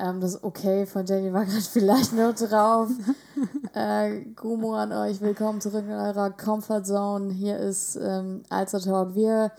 [0.00, 2.88] Ähm, das Okay von Jenny war gerade vielleicht nur drauf.
[3.74, 7.32] äh, Gumo an euch, willkommen zurück in eurer Comfort Zone.
[7.32, 9.14] Hier ist ähm, Alzer Talk.
[9.14, 9.52] Wir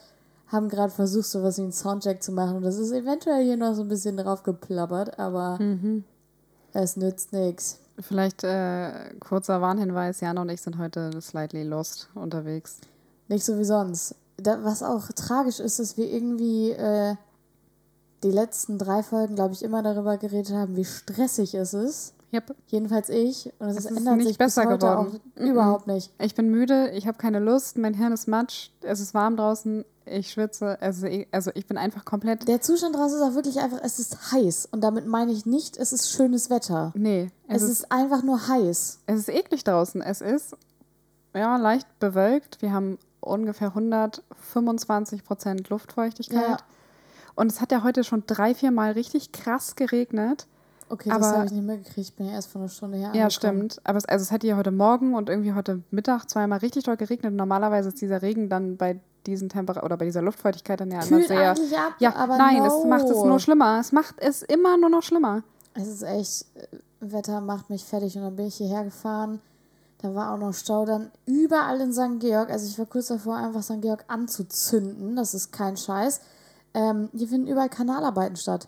[0.48, 3.56] haben gerade versucht, so was wie einen Soundcheck zu machen und das ist eventuell hier
[3.56, 6.04] noch so ein bisschen drauf geplappert, aber Mhm.
[6.74, 7.80] es nützt nichts.
[8.00, 12.78] Vielleicht äh, kurzer Warnhinweis, Jana und ich sind heute slightly lost unterwegs.
[13.28, 14.16] Nicht so wie sonst.
[14.38, 17.16] Da, was auch tragisch ist, dass wir irgendwie äh,
[18.24, 22.14] die letzten drei Folgen, glaube ich, immer darüber geredet haben, wie stressig es ist.
[22.34, 22.56] Yep.
[22.68, 23.52] Jedenfalls ich.
[23.60, 25.22] Und es, Es ist ändert nicht sich besser bis heute geworden.
[25.36, 26.14] auch überhaupt nicht.
[26.20, 29.84] Ich bin müde, ich habe keine Lust, mein Hirn ist matsch, es ist warm draußen,
[30.06, 32.48] ich schwitze, also, ich- also ich bin einfach komplett.
[32.48, 34.70] Der Zustand draußen ist auch wirklich einfach, es ist heiß.
[34.72, 36.94] Und damit meine ich nicht, es ist schönes Wetter.
[36.96, 39.00] Nee, Es, es, ist, ist einfach nur heiß.
[39.08, 40.02] es ist eklig draußen.
[40.02, 40.56] Es ist
[41.36, 42.62] ja leicht bewölkt.
[42.62, 46.42] Wir haben ungefähr 125 Prozent Luftfeuchtigkeit.
[46.50, 46.58] Ja.
[47.36, 50.48] Und es hat ja heute schon drei, vier Mal richtig krass geregnet.
[50.90, 52.10] Okay, das Aber- habe ich nicht mitgekriegt.
[52.10, 53.12] Ich bin ja erst vor einer Stunde her.
[53.14, 53.32] Ja, angekommen.
[53.32, 53.82] stimmt.
[53.86, 56.98] Aber es, also es hat ja heute Morgen und irgendwie heute Mittag zweimal richtig doll
[56.98, 57.34] geregnet.
[57.34, 61.08] Normalerweise ist dieser Regen dann bei diesen Temper oder bei dieser Luftfeuchtigkeit dann ja immer
[61.18, 61.52] Kühlt sehr.
[61.52, 62.66] eigentlich ab, ja, aber nein, no.
[62.66, 63.80] es macht es nur schlimmer.
[63.80, 65.44] Es macht es immer nur noch schlimmer.
[65.76, 66.68] Es ist echt, äh,
[67.00, 69.40] Wetter macht mich fertig und dann bin ich hierher gefahren.
[70.00, 72.20] Da war auch noch Stau dann überall in St.
[72.20, 72.50] Georg.
[72.50, 73.82] Also ich war kurz davor, einfach St.
[73.82, 75.16] Georg anzuzünden.
[75.16, 76.20] Das ist kein Scheiß.
[76.74, 78.68] Ähm, hier finden überall Kanalarbeiten statt.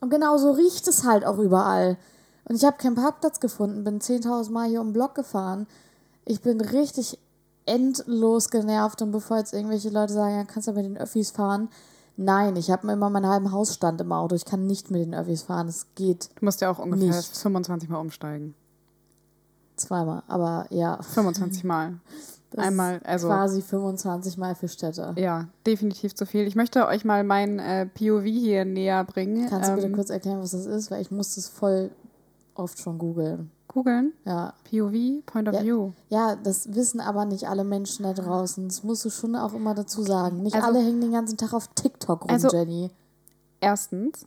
[0.00, 1.96] Und genau so riecht es halt auch überall.
[2.44, 5.66] Und ich habe keinen Parkplatz gefunden, bin 10.000 Mal hier um den Block gefahren.
[6.24, 7.18] Ich bin richtig
[7.64, 11.68] endlos genervt und bevor jetzt irgendwelche Leute sagen, ja, kannst du mit den Öffis fahren.
[12.16, 14.34] Nein, ich habe immer meinen halben Hausstand im Auto.
[14.34, 15.68] Ich kann nicht mit den Öffis fahren.
[15.68, 17.36] Es geht Du musst ja auch ungefähr Nicht.
[17.36, 18.54] 25 Mal umsteigen.
[19.76, 20.22] zweimal.
[20.28, 21.98] Aber ja, 25 Mal.
[22.50, 25.14] das Einmal, ist also quasi 25 Mal für Städte.
[25.18, 26.46] ja, definitiv zu viel.
[26.46, 29.48] Ich möchte euch mal mein äh, POV hier näher bringen.
[29.50, 30.90] Kannst du bitte Ähm, kurz erklären, was das ist?
[30.90, 31.90] Weil ich muss das voll
[32.54, 33.50] oft schon googeln.
[33.68, 34.12] googeln.
[34.24, 34.54] Ja.
[34.70, 35.62] POV, Point of Ja.
[35.62, 35.90] View.
[36.08, 38.66] ja, das wissen aber nicht alle Menschen da draußen.
[38.68, 40.42] Das musst du schon auch immer dazu sagen.
[40.42, 42.90] Nicht Also- alle hängen den ganzen Tag auf TikTok rum, Also- Jenny.
[43.60, 44.24] Erstens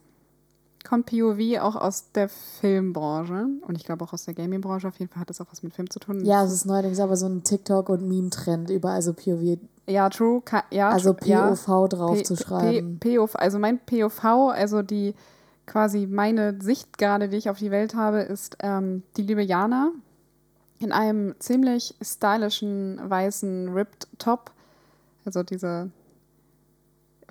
[0.88, 4.88] kommt POV auch aus der Filmbranche und ich glaube auch aus der Gaming-Branche.
[4.88, 6.24] Auf jeden Fall hat das auch was mit Film zu tun.
[6.26, 9.58] Ja, es ist neuerdings aber so ein TikTok- und Meme-Trend, überall so POV,
[9.88, 10.42] Ja, true.
[10.46, 11.48] Ka ja, also ja.
[11.50, 13.00] POV drauf P- zu P- schreiben.
[13.00, 15.16] POV, also mein POV, also die
[15.66, 19.92] quasi meine Sicht gerade, die ich auf die Welt habe, ist ähm, die liebe Jana
[20.80, 24.52] in einem ziemlich stylischen weißen Ripped Top.
[25.26, 25.92] Also diese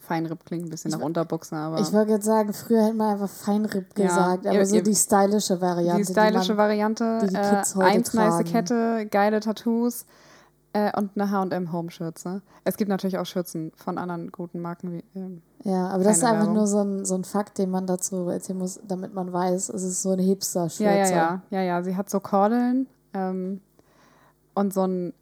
[0.08, 3.28] Feinripp klingt ein bisschen nach Unterbuchse, aber Ich wollte jetzt sagen, früher hätte man einfach
[3.28, 6.02] Feinripp Ja, gesagt, aber ihr- so ihr- die stylische Variante.
[6.04, 8.44] die stylische man, Variante, die die äh, Kids heute eins nice tragen.
[8.50, 10.06] Kette, geile Tattoos
[10.72, 12.41] äh, und eine H&M Home-Schürze.
[12.64, 16.25] Es gibt natürlich auch Schürzen von anderen guten Marken wie ähm, Ja, aber das ist
[16.25, 16.54] einfach Werbung.
[16.54, 19.82] nur so ein, so ein Fakt, den man dazu erzählen muss, damit man weiß, es
[19.82, 20.84] ist so eine Hipster-Schürze.
[20.84, 21.82] Ja, ja, ja, ja, ja.
[21.82, 23.60] Sie hat so Kordeln ähm,
[24.54, 25.12] und so ein,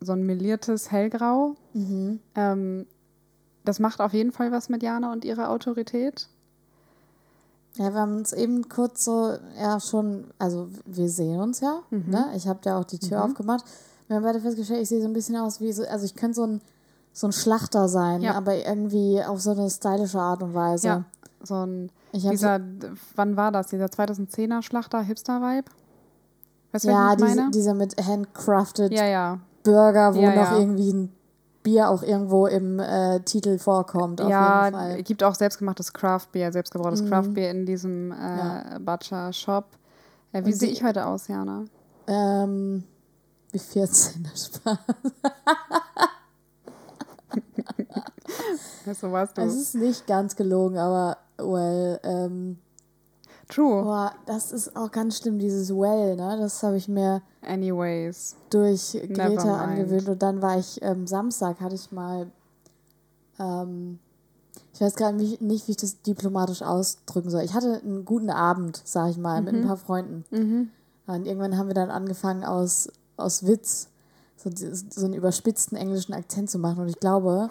[0.00, 1.54] so ein meliertes Hellgrau.
[1.72, 2.20] Mhm.
[2.34, 2.86] Ähm,
[3.66, 6.28] das macht auf jeden Fall was mit Jana und ihrer Autorität.
[7.74, 12.04] Ja, wir haben uns eben kurz so, ja, schon, also wir sehen uns ja, Mhm.
[12.10, 12.26] ne?
[12.34, 13.64] Ich habe ja auch die Tür aufgemacht.
[14.08, 16.36] Wir haben beide festgestellt, ich sehe so ein bisschen aus wie so, also ich könnte
[16.36, 16.60] so ein,
[17.12, 18.32] so ein Schlachter sein, Ja.
[18.34, 20.86] aber irgendwie auf so eine stylische Art und Weise.
[20.88, 21.04] Ja.
[21.42, 22.60] So ein, dieser,
[23.14, 23.66] wann war das?
[23.68, 25.68] Dieser 2010er Schlachter Hipster-Vibe?
[26.72, 29.38] Weißt du, Ja, was ich diese, dieser mit handcrafted ja, ja.
[29.64, 31.12] Burger, wo noch irgendwie ein
[31.66, 34.20] Bier auch irgendwo im äh, Titel vorkommt.
[34.20, 35.02] Jeden Ja, Fall.
[35.02, 37.08] gibt auch selbstgemachtes Craft Beer, selbstgebrautes Mhm.
[37.08, 38.78] Craft Beer in diesem äh, Ja.
[38.78, 39.64] Butcher Shop.
[40.32, 41.64] Äh, wie sehe ich heute aus, Jana?
[42.06, 42.84] Ähm,
[43.50, 44.78] wie 14 Spaß.
[49.00, 49.42] So warst du.
[49.42, 52.58] Es ist nicht ganz gelogen, aber well, ähm,
[53.48, 53.82] True.
[53.82, 56.36] boah, das ist auch ganz schlimm, dieses well, ne?
[56.40, 58.36] Das habe ich mir Anyways.
[58.50, 62.30] durch Greta angewöhnt und dann war ich ähm, Samstag hatte ich mal
[63.38, 63.98] ähm,
[64.76, 67.40] ich weiß gerade nicht, wie ich das diplomatisch ausdrücken soll.
[67.42, 70.26] Ich hatte einen guten Abend, sag ich mal, mit ein paar Freunden.
[70.30, 70.70] Mhm.
[71.06, 73.88] Und irgendwann haben wir dann angefangen, aus, aus Witz
[74.36, 76.82] so, so einen überspitzten englischen Akzent zu machen.
[76.82, 77.48] Und ich glaube,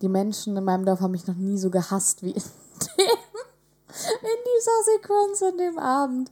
[0.00, 3.04] die Menschen in meinem Dorf haben mich noch nie so gehasst wie in, dem,
[4.22, 6.30] in dieser Sequenz an dem Abend.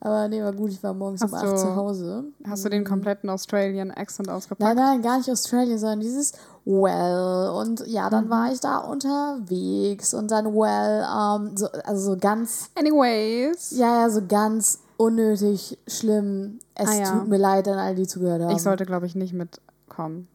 [0.00, 2.24] Aber nee, war gut, ich war morgens um Hast 8 du- zu Hause.
[2.46, 4.60] Hast du den kompletten Australian Accent ausgepackt?
[4.60, 6.32] Nein, nein, gar nicht Australien, sondern dieses
[6.64, 7.50] Well.
[7.50, 8.30] Und ja, dann Mhm.
[8.30, 13.72] war ich da unterwegs und dann Well, ähm, so, also so ganz, Anyways.
[13.72, 16.58] ja, ja, so ganz unnötig schlimm.
[16.74, 17.10] Es Ah, ja.
[17.18, 18.50] tut mir leid an all die zugehört haben.
[18.54, 20.28] Ich sollte, glaube ich, nicht mitkommen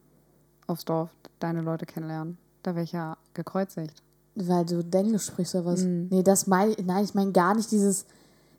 [0.67, 2.37] aufs Dorf, deine Leute kennenlernen.
[2.63, 4.01] Da wäre ich ja gekreuzigt.
[4.35, 5.81] Weil du Denglisch sprichst oder was?
[5.83, 8.05] Nee, das meine nein, ich meine gar nicht dieses,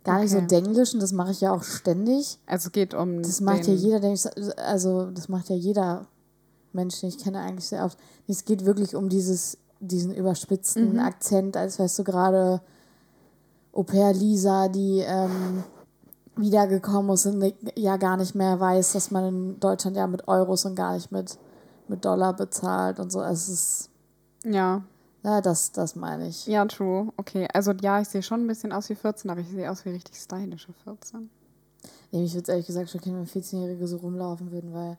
[0.04, 0.46] gar nicht so Okay.
[0.46, 2.38] Denglisch und das mache ich ja auch ständig.
[2.46, 3.22] Also es geht um.
[3.22, 4.00] Das macht ja jeder,
[4.58, 6.06] also das macht ja jeder
[6.72, 7.98] Mensch, den ich kenne eigentlich sehr oft.
[8.28, 10.98] Es geht wirklich um dieses, diesen überspitzten Mhm.
[11.00, 12.60] Akzent, als weißt du gerade
[13.72, 15.64] Au pair Lisa, die ähm,
[16.36, 20.64] wiedergekommen ist und ja gar nicht mehr weiß, dass man in Deutschland ja mit Euros
[20.64, 21.38] und gar nicht mit,
[21.88, 23.20] mit Dollar bezahlt und so.
[23.20, 23.90] Also es ist,
[24.44, 24.82] Ja,
[25.24, 26.46] ja, das, das meine ich.
[26.46, 27.12] ja, true.
[27.16, 29.84] Okay, also ja, ich sehe schon ein bisschen aus wie 14, aber ich sehe aus
[29.84, 31.30] wie richtig stylische 14.
[32.12, 34.98] Nee, mich würde es ehrlich gesagt schon kennen, wenn 14-Jährige so rumlaufen würden, weil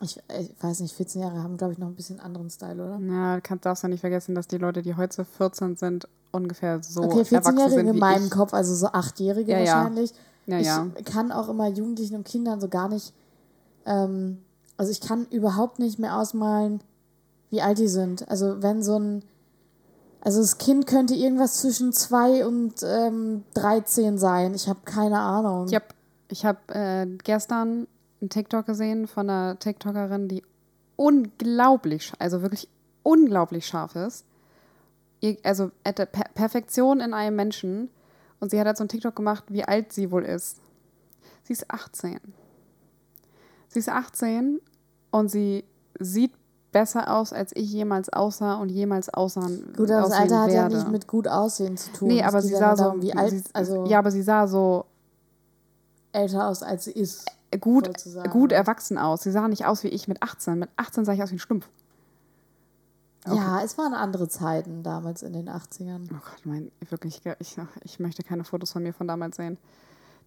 [0.00, 2.98] ich, ich weiß nicht, 14 Jahre haben, glaube ich, noch ein bisschen anderen Style, oder?
[2.98, 7.02] Ja, kann, darfst du nicht vergessen, dass die Leute, die heute 14 sind, ungefähr so
[7.02, 8.30] Okay, erwachsen 14-Jährige sind in meinem ich.
[8.30, 9.74] Kopf, also so 8-Jährige Ja, ja.
[9.76, 10.12] wahrscheinlich.
[10.46, 10.86] Ja, ich ja.
[11.04, 13.14] kann auch immer Jugendlichen und Kindern so gar nicht,
[13.86, 14.42] ähm,
[14.76, 16.80] also ich kann überhaupt nicht mehr ausmalen,
[17.54, 18.28] wie alt die sind.
[18.28, 19.22] Also wenn so ein,
[20.20, 24.54] also das Kind könnte irgendwas zwischen 2 und ähm, 13 sein.
[24.54, 25.68] Ich habe keine Ahnung.
[25.68, 25.86] Ich habe
[26.28, 27.86] ich hab, äh, gestern
[28.20, 30.42] einen TikTok gesehen von einer TikTokerin, die
[30.96, 32.68] unglaublich, also wirklich
[33.04, 34.24] unglaublich scharf ist.
[35.44, 37.88] Also per Perfektion in einem Menschen.
[38.40, 40.58] Und sie hat halt so einen TikTok gemacht, wie alt sie wohl ist.
[41.44, 42.18] Sie ist 18.
[43.68, 44.60] Sie ist 18
[45.12, 45.64] und sie
[46.00, 46.32] sieht
[46.74, 50.68] besser aus, als ich jemals aussah und jemals aussahen, Gut, aber das Alter hat ja
[50.68, 52.08] nicht mit gut aussehen zu tun.
[52.08, 54.84] Nee, aber sie sah so, wie alt, sie, also ja, aber sie sah so
[56.12, 57.24] älter aus, als sie ist.
[57.60, 58.28] gut, sozusagen.
[58.30, 59.22] gut erwachsen aus.
[59.22, 60.58] Sie sah nicht aus wie ich mit 18.
[60.58, 61.68] Mit 18 sah ich aus wie ein Stumpf.
[63.26, 66.08] Ja, es waren andere Zeiten damals in den 80ern.
[66.10, 69.56] Oh Gott, mein, wirklich, ich, ich möchte keine Fotos von mir von damals sehen.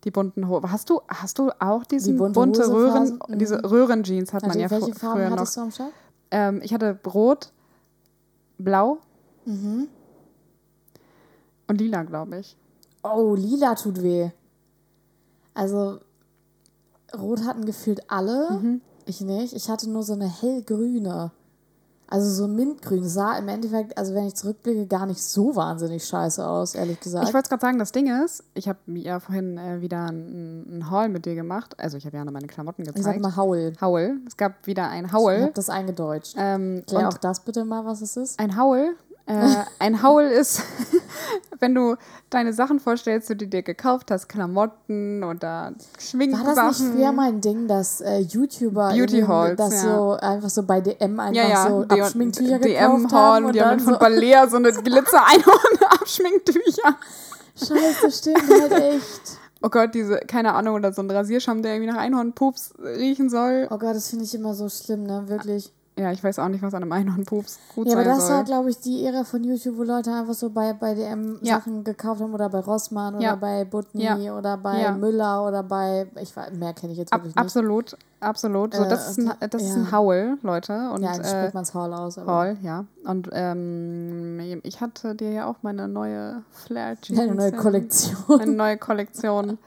[0.04, 0.72] Die bunten Hosen.
[0.72, 3.20] Hast du, hast du auch diesen Die bunte bunte, Röhren, Hosephasen?
[3.36, 3.40] Mhm.
[3.40, 5.38] diese Röhrenjeans hat man Also, ja welche Farben früher noch.
[5.38, 5.92] hattest du am Start?
[6.32, 7.52] Ähm, ich hatte rot,
[8.58, 9.00] blau
[9.46, 9.88] Mhm.
[11.68, 12.58] und lila, glaube ich.
[13.04, 14.30] Oh, lila tut weh.
[15.54, 16.00] Also,
[17.18, 18.52] rot hatten gefühlt alle.
[18.52, 18.82] Mhm.
[19.06, 19.54] Ich nicht.
[19.54, 21.32] Ich hatte nur so eine hellgrüne.
[22.09, 23.04] Also so mintgrün.
[23.07, 27.27] Sah im Endeffekt, also wenn ich zurückblicke, gar nicht so wahnsinnig scheiße aus, ehrlich gesagt.
[27.27, 31.09] Ich wollte gerade sagen, das Ding ist, ich habe ja vorhin äh, wieder einen Haul
[31.09, 31.75] mit dir gemacht.
[31.80, 33.21] Also ich habe ja noch meine Klamotten Ich sag gezeigt.
[33.21, 33.74] mal Haul.
[33.81, 34.21] Haul.
[34.25, 35.42] Es gab wieder ein Ich Haul.
[35.44, 36.36] hab das eingedeutscht.
[36.38, 38.39] Ähm, Klär auch das bitte mal, was es ist.
[38.39, 38.95] Ein Haul.
[39.28, 40.64] Äh, ein Haul ist,
[41.60, 41.96] wenn du
[42.30, 46.48] deine Sachen vorstellst, die du dir gekauft hast, Klamotten oder Schminksachen.
[46.48, 49.96] War das nicht früher mal ein Ding, dass äh, YouTuber Beauty Halls, das ja.
[49.96, 53.44] so einfach so bei DM einfach ja, ja, so die- Abschminktücher DM gekauft Haul haben
[53.44, 56.98] und und die haben von so, Balea so eine Glitzer-Einhorn-Abschminktücher.
[57.56, 59.22] Scheiße, stimmt halt echt.
[59.62, 63.68] Oh Gott, diese, keine Ahnung, oder so ein Rasierschaum, der irgendwie nach Einhornpups riechen soll.
[63.72, 65.24] Oh Gott, das finde ich immer so schlimm, ne?
[65.28, 65.74] Wirklich.
[65.98, 68.36] Ja, ich weiß auch nicht, was an einem Einhornpups gut Ja, aber sein das soll.
[68.38, 71.56] war, glaube ich, die Ära von YouTube, wo Leute einfach so bei, bei DM Ja.
[71.58, 73.36] Sachen gekauft haben oder bei Rossmann oder Ja.
[73.36, 74.38] bei Butni Ja.
[74.38, 74.92] oder bei Ja.
[74.92, 77.42] Müller oder bei, ich weiß, mehr kenne ich jetzt Ab, wirklich nicht.
[77.44, 78.76] absolut, absolut.
[78.76, 79.92] So, Äh, das ist ein, das ist ein ja.
[79.92, 80.92] Haul, Leute.
[80.92, 82.18] Und, ja, eigentlich äh, spricht man es Hall aus.
[82.20, 82.86] Aber Hall, ja.
[83.04, 87.20] Und ähm, ich hatte dir ja auch meine neue Flair-Jeans.
[87.20, 88.40] eine neue ähm, Kollektion.
[88.42, 89.58] Eine neue Kollektion.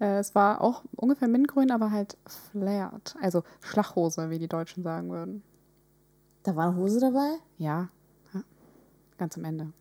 [0.00, 2.16] Äh, es war auch ungefähr mintgrün, aber halt
[2.52, 3.14] flared.
[3.20, 5.42] Also Schlachhose, wie die Deutschen sagen würden.
[6.42, 7.36] Da war eine Hose dabei?
[7.58, 7.88] Ja,
[8.34, 8.42] ja.
[9.18, 9.72] ganz am Ende.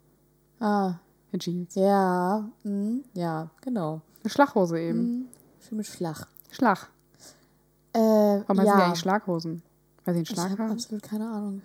[0.60, 0.96] Ah,
[1.32, 1.74] Eine Jeans.
[1.76, 4.02] ja, mhm, ja, genau.
[4.24, 5.00] Eine Schlachhose eben.
[5.02, 5.26] Mhm.
[5.60, 6.28] Schön mit Schlag.
[6.52, 6.90] Schlag.
[7.94, 9.64] Äh, Warum heißen die ja, eigentlich Schlaghosen?
[10.06, 10.72] Weil sie einen ich Schlag habe haben?
[10.74, 11.62] absolut keine Ahnung.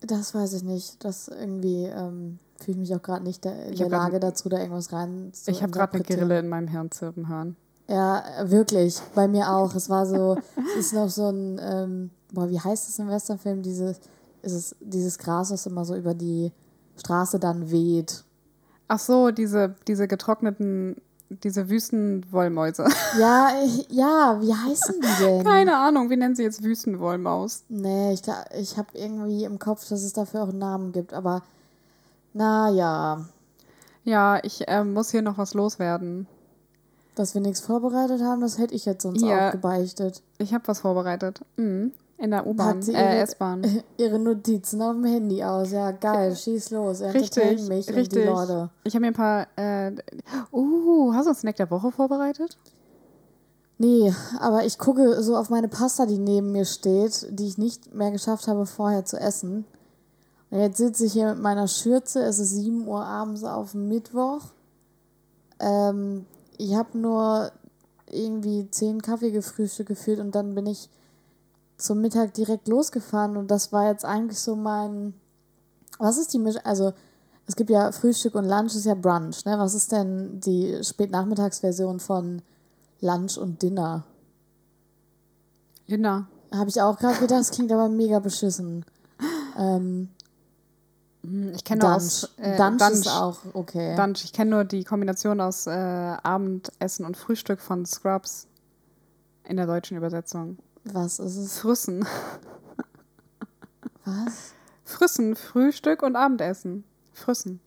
[0.00, 1.04] Das weiß ich nicht.
[1.04, 4.48] Das irgendwie ähm, fühle ich mich auch gerade nicht da, in Ich der Lage dazu,
[4.48, 6.02] da irgendwas rein zu Ich habe gerade eine.
[6.04, 7.56] Grille in meinem Hirn zirpen hören.
[7.88, 9.00] Ja, wirklich.
[9.14, 9.74] Bei mir auch.
[9.74, 10.36] Es war so,
[10.76, 13.62] es ist noch so ein, ähm, boah, wie heißt es im Westernfilm?
[13.62, 13.98] Dieses,
[14.42, 16.50] ist es dieses Gras, was immer so über die
[16.96, 18.24] Straße dann weht.
[18.88, 20.96] Ach so, diese, diese getrockneten,
[21.30, 22.84] diese Wüstenwollmäuse.
[23.18, 25.44] Ja, ich, ja, wie heißen die denn?
[25.44, 27.62] Keine Ahnung, wie nennen sie jetzt Wüstenwollmaus?
[27.68, 28.22] Nee, ich,
[28.58, 31.42] ich habe irgendwie im Kopf, dass es dafür auch einen Namen gibt, aber
[32.32, 33.24] naja,
[34.04, 36.26] Ja, ich ähm, muss hier noch was loswerden.
[37.14, 39.48] dass wir nichts vorbereitet haben, das hätte ich jetzt sonst Ja.
[39.48, 40.22] auch gebeichtet.
[40.38, 41.42] Ich habe was vorbereitet.
[41.56, 41.92] Mhm.
[42.22, 43.82] In der U-Bahn, äh, ihre- S-Bahn.
[43.96, 45.72] Ihre Notizen auf dem Handy aus.
[45.72, 47.00] Ja, geil, schieß los.
[47.00, 48.22] Richtig, mich und richtig.
[48.22, 48.70] die Leute.
[48.84, 49.48] Ich habe mir ein paar.
[49.56, 49.90] Äh,
[50.52, 52.56] uh, hast du einen Snack der Woche vorbereitet?
[53.78, 57.92] Nee, aber ich gucke so auf meine Pasta, die neben mir steht, die ich nicht
[57.92, 59.64] mehr geschafft habe, vorher zu essen.
[60.50, 62.22] Und jetzt sitze ich hier mit meiner Schürze.
[62.22, 64.42] Es ist 7 Uhr abends auf Mittwoch.
[65.58, 66.26] Ähm,
[66.56, 67.50] ich habe nur
[68.08, 70.88] irgendwie 10 Kaffee gefrühstückt gefühlt und dann bin ich
[71.82, 75.14] zum Mittag direkt losgefahren und das war jetzt eigentlich so mein
[75.98, 76.92] Was ist die Misch also
[77.46, 79.58] es gibt ja Frühstück und Lunch ist ja Brunch, ne?
[79.58, 82.40] Was ist denn die Spätnachmittagsversion von
[83.00, 84.04] Lunch und Dinner?
[85.88, 86.28] Dinner.
[86.54, 88.84] Habe ich auch gerade gedacht, das klingt aber mega beschissen.
[89.58, 90.08] Ähm,
[91.24, 91.96] Hm, Ich kenne nur Dunch.
[92.02, 92.92] aus äh, Dunch, Dunch.
[92.92, 93.96] ist auch okay.
[93.96, 94.24] Dunch.
[94.24, 98.46] Ich kenne nur die Kombination aus äh, Abendessen und Frühstück von Scrubs
[99.44, 100.58] in der deutschen Übersetzung.
[100.84, 101.58] Was ist es?
[101.58, 102.06] Früssen.
[104.04, 104.52] Was?
[104.84, 106.84] Früssen, Frühstück und Abendessen.
[107.12, 107.60] Früssen.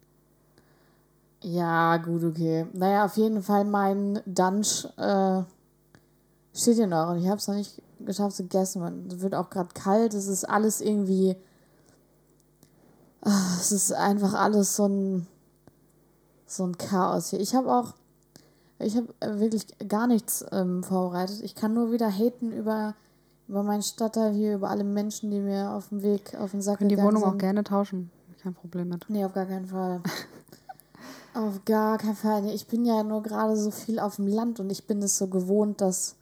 [1.42, 2.68] Ja, gut, okay.
[2.74, 5.44] Naja, auf jeden Fall mein Dunch äh,
[6.54, 9.08] steht hier noch und ich habe es noch nicht geschafft zu gegessen.
[9.12, 11.36] Es wird auch gerade kalt, es ist alles irgendwie.
[13.22, 15.28] Ah, es ist einfach alles so ein,
[16.46, 17.40] so ein Chaos hier.
[17.40, 17.94] Ich habe auch.
[18.78, 19.08] Ich habe
[19.40, 21.42] wirklich gar nichts ähm, vorbereitet.
[21.44, 22.94] Ich kann nur wieder haten über,
[23.48, 26.80] über meinen Stadtteil hier, über alle Menschen, die mir auf dem Weg auf den Sack
[26.80, 27.40] Können die Wohnung auch sind.
[27.40, 28.12] gerne tauschen.
[28.42, 29.06] Kein Problem mit.
[29.10, 30.02] Nee, auf gar keinen Fall.
[31.34, 32.46] auf gar keinen Fall.
[32.48, 35.28] Ich bin ja nur gerade so viel auf dem Land und ich bin es so
[35.28, 36.16] gewohnt, dass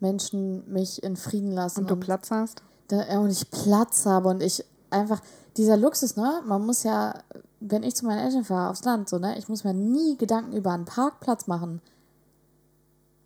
[0.00, 1.80] Menschen mich in Frieden lassen.
[1.80, 2.62] Und du Platz hast?
[2.88, 5.20] Da, ja, und ich Platz habe und ich einfach,
[5.56, 6.40] dieser Luxus, ne?
[6.46, 7.14] Man muss ja,
[7.60, 9.36] wenn ich zu meinen Eltern fahre, aufs Land, so, ne?
[9.38, 11.80] Ich muss mir nie Gedanken über einen Parkplatz machen.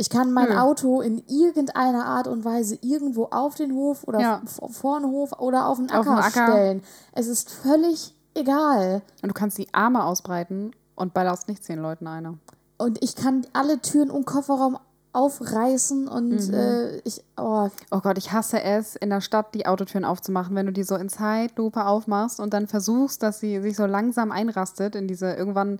[0.03, 0.57] Ich kann mein Nö.
[0.59, 4.43] Auto in irgendeiner Art und Weise irgendwo auf den Hof oder Ja.
[4.73, 6.53] vor den Hof oder auf den Auf Acker, den Acker.
[6.53, 6.83] stellen.
[7.13, 9.03] Es ist völlig egal.
[9.23, 12.37] Und du kannst die Arme ausbreiten und ballerst nicht zehn Leuten eine.
[12.79, 14.77] Und ich kann alle Türen und Kofferraum
[15.13, 16.55] aufreißen und Mhm.
[16.55, 20.67] äh, ich, oh, Oh Gott, ich hasse es, in der Stadt die Autotüren aufzumachen, wenn
[20.67, 24.97] du die so in Zeitlupe aufmachst und dann versuchst, dass sie sich so langsam einrastet
[24.97, 25.79] in diese, irgendwann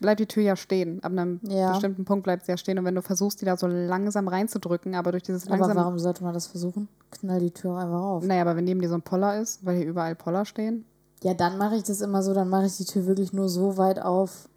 [0.00, 1.02] bleibt die Tür ja stehen.
[1.02, 1.70] Ab einem Ja.
[1.72, 2.78] bestimmten Punkt bleibt sie ja stehen.
[2.78, 5.76] Und wenn du versuchst, die da so langsam reinzudrücken, aber durch dieses aber langsam.
[5.76, 6.88] warum sollte man das versuchen?
[7.10, 8.24] Knall die Tür einfach auf.
[8.24, 10.84] Naja, aber wenn neben dir so ein Poller ist, weil hier überall Poller stehen,
[11.22, 13.76] Ja, dann mache ich das immer so, dann mache ich die Tür wirklich nur so
[13.78, 14.48] weit auf,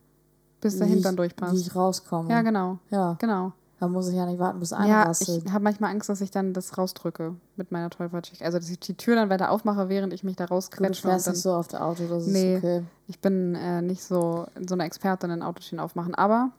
[0.60, 1.55] bis der wie, Hintern wie durchpasst.
[1.67, 2.29] ich rauskomme.
[2.29, 2.79] Ja, genau.
[2.89, 3.53] Ja, Genau.
[3.79, 6.31] Da muss ich ja nicht warten, bis einer Ja, ich habe manchmal Angst, dass ich
[6.31, 8.43] dann das rausdrücke mit meiner Tollpatschig.
[8.43, 10.88] Also, dass ich die Tür dann weiter aufmache, während ich mich da du rausquetsche.
[10.88, 12.57] und fährst nicht so auf der Auto, das ist Nee.
[12.57, 12.84] okay.
[13.07, 16.15] Ich bin äh, nicht so, so eine Expertin in Autotüren aufmachen.
[16.15, 16.50] Aber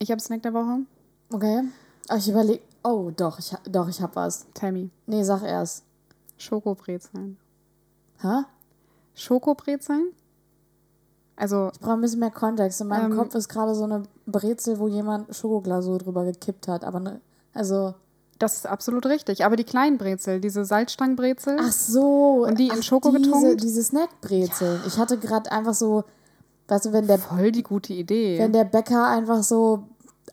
[0.00, 0.80] ich habe Snack der Woche.
[1.32, 1.62] Okay.
[2.08, 4.46] Aber ich überlege, oh, doch, ich, doch, ich hab was.
[4.54, 4.90] Tell me.
[5.06, 5.84] Nee, sag erst.
[6.38, 7.36] Schokobrezeln.
[8.20, 8.44] Hä?
[9.14, 10.08] Schokobrezeln?
[11.40, 12.80] Also, Ich brauche ein bisschen mehr Kontext.
[12.82, 16.84] In meinem Ähm, Kopf ist gerade so eine Brezel, wo jemand Schokoglasur drüber gekippt hat.
[16.84, 17.20] Aber ne,
[17.54, 17.94] also.
[18.38, 19.44] das ist absolut richtig.
[19.44, 22.44] Aber die kleinen Brezel, diese Salzstangenbrezel, Ach so.
[22.46, 23.62] Und die in ach, Schoko diese, getunkt?
[23.62, 24.82] Diese Snackbrezeln.
[24.86, 26.04] Ich hatte gerade einfach so,
[26.68, 28.38] weißt du, wenn der, voll die gute Idee.
[28.38, 29.84] wenn der Bäcker einfach so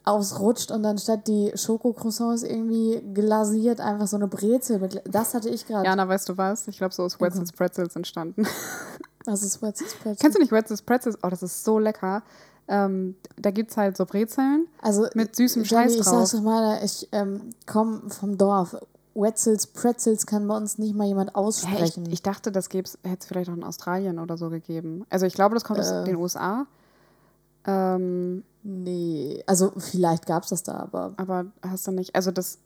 [0.03, 5.49] ausrutscht und dann statt die Schokocroissants irgendwie glasiert einfach so eine Brezel mit, das hatte
[5.49, 5.85] ich gerade.
[5.85, 6.67] Jana, weißt du was?
[6.67, 8.45] Ich glaube, so ist Wetzel's Pretzels entstanden.
[9.27, 10.17] Was ist Wetzel's Pretzel?
[10.19, 11.17] Kennst du nicht Wetzel's Pretzels?
[11.23, 12.23] Oh, das ist so lecker.
[12.69, 16.13] Ähm, da gibt es halt so Brezeln Also, mit süßem Jenny, Scheiß ich drauf.
[16.19, 18.75] sag's doch mal, ich ähm, komme vom Dorf.
[19.15, 22.05] Wetzel's Pretzels kann bei uns nicht mal jemand aussprechen.
[22.07, 25.05] ich, ich dachte, das hätte es vielleicht auch in Australien oder so gegeben.
[25.09, 25.83] Also ich glaube, das kommt Äh.
[25.83, 26.67] aus den USA.
[27.65, 32.15] Ähm, nee, also vielleicht gab's das da, aber aber hast du nicht.
[32.15, 32.59] Also das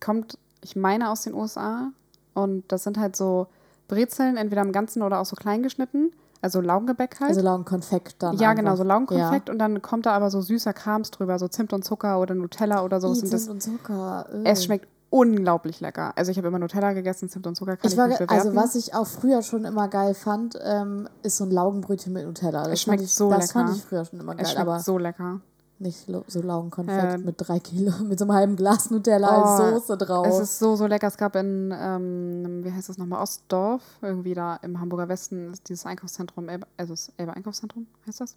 [0.00, 1.90] kommt, ich meine, aus den USA.
[2.34, 3.46] Und das sind halt so
[3.88, 6.12] Brezeln, entweder im Ganzen oder auch so klein geschnitten.
[6.42, 7.30] Also Laugengebäck halt.
[7.30, 8.36] also Laugenkonfekt dann.
[8.36, 8.62] ja, einfach.
[8.62, 9.48] genau, so Laugenkonfekt.
[9.50, 12.84] Und dann kommt da aber so süßer Krams drüber, so Zimt und Zucker oder Nutella
[12.84, 12.98] oder.
[12.98, 13.08] Ja.
[13.08, 14.26] Und das, Zimt und Zucker.
[14.32, 14.42] äh.
[14.44, 16.12] es schmeckt unglaublich lecker.
[16.16, 18.34] Also ich habe immer Nutella gegessen, Zimt und Zucker kann ich, Ich war, nicht bewerten.
[18.48, 22.26] also was ich auch früher schon immer geil fand, ähm, ist so ein Laugenbrötchen mit
[22.26, 22.64] Nutella.
[22.64, 23.78] Das Es schmeckt fand ich, so Das fand lecker.
[23.78, 25.40] ich früher schon immer es geil, schmeckt aber so lecker.
[25.78, 29.78] Nicht so Laugenkonfekt Äh, mit drei Kilo, mit so einem halben Glas Nutella als Oh,
[29.78, 30.26] Soße drauf.
[30.26, 31.06] Es ist so, so lecker.
[31.06, 35.68] Es gab in, ähm, wie heißt das nochmal, Ostdorf, irgendwie da im Hamburger Westen, ist
[35.68, 38.36] dieses Einkaufszentrum, Elbe, also das Elbe Einkaufszentrum, heißt das?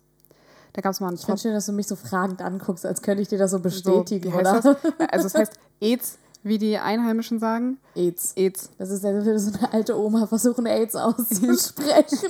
[0.73, 3.01] Da gab es mal einen ich finde schön, dass du mich so fragend anguckst, als
[3.01, 4.75] könnte ich dir das so So, bestätigen, heißt oder?
[4.75, 4.93] das?
[5.11, 7.79] Also es heißt AIDS, wie die Einheimischen sagen.
[7.95, 8.33] AIDS.
[8.35, 8.69] AIDS.
[8.77, 12.29] Das ist, als würde so eine alte Oma versuchen, AIDS auszusprechen.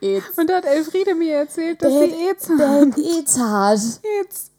[0.00, 0.38] AIDS.
[0.38, 2.92] Und da hat Elfriede mir erzählt, dass Der- sie AIDS Der haben.
[2.96, 4.00] AIDS hat.
[4.20, 4.50] AIDS.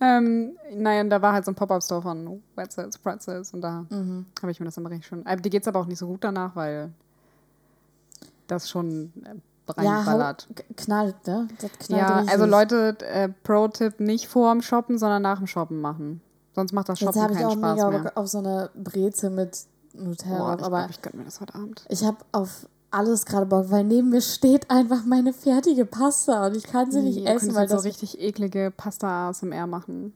[0.00, 4.26] Ähm, naja, und da war halt so ein Pop-Up-Store von Wetzels, Pretzels und da Mhm.
[4.42, 5.26] habe ich mir das immer recht schön.
[5.26, 6.90] Aber die geht's aber auch nicht so gut danach, weil
[8.46, 10.46] das schon äh, Ja, reinballert.
[10.54, 11.48] k- knallt, ne?
[11.60, 12.32] Das knallt Ja, richtig.
[12.32, 16.20] also Leute, äh, Pro-Tipp, nicht vor dem Shoppen, sondern nach dem Shoppen machen.
[16.54, 18.12] Sonst macht das Jetzt Shoppen habe ich keinen auch Spaß mega mehr.
[18.16, 19.58] Auf so eine Brezel mit
[19.94, 20.38] Nutella.
[20.38, 21.84] Boah, ich aber glaube, ich gönne mir das heute Abend.
[21.88, 26.56] ich habe auf alles gerade Bock, weil neben mir steht einfach meine fertige Pasta und
[26.56, 30.12] ich kann sie nicht du essen, weil jetzt so das richtig eklige Pasta ASMR machen.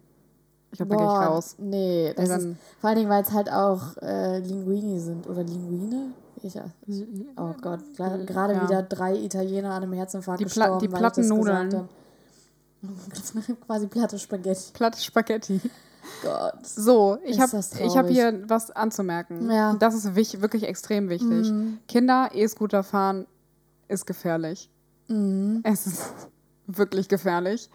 [0.73, 1.57] Ich glaube, da gehe ich raus.
[1.59, 2.49] Nee, das ist,
[2.81, 6.13] vor allen Dingen, weil es halt auch äh, Linguini sind oder Linguine.
[6.43, 6.55] Ich,
[7.37, 8.63] oh Gott, gerade Ja.
[8.63, 11.71] wieder drei Italiener an einem Herzinfarkt Die Pla- gestorben, die weil platten ich das Nudeln.
[11.71, 11.89] gesagt
[12.83, 13.57] habe.
[13.67, 14.73] Quasi platte Spaghetti.
[14.73, 15.61] Platte Spaghetti.
[16.23, 16.67] Gott.
[16.67, 19.51] So, ich habe hab hier was anzumerken.
[19.51, 19.75] Ja.
[19.79, 21.51] Das ist wich, wirklich extrem wichtig.
[21.51, 21.79] Mhm.
[21.89, 23.27] Kinder, E-Scooter fahren
[23.89, 24.71] ist gefährlich.
[25.09, 25.61] Mhm.
[25.65, 26.03] Es ist
[26.67, 27.69] wirklich gefährlich.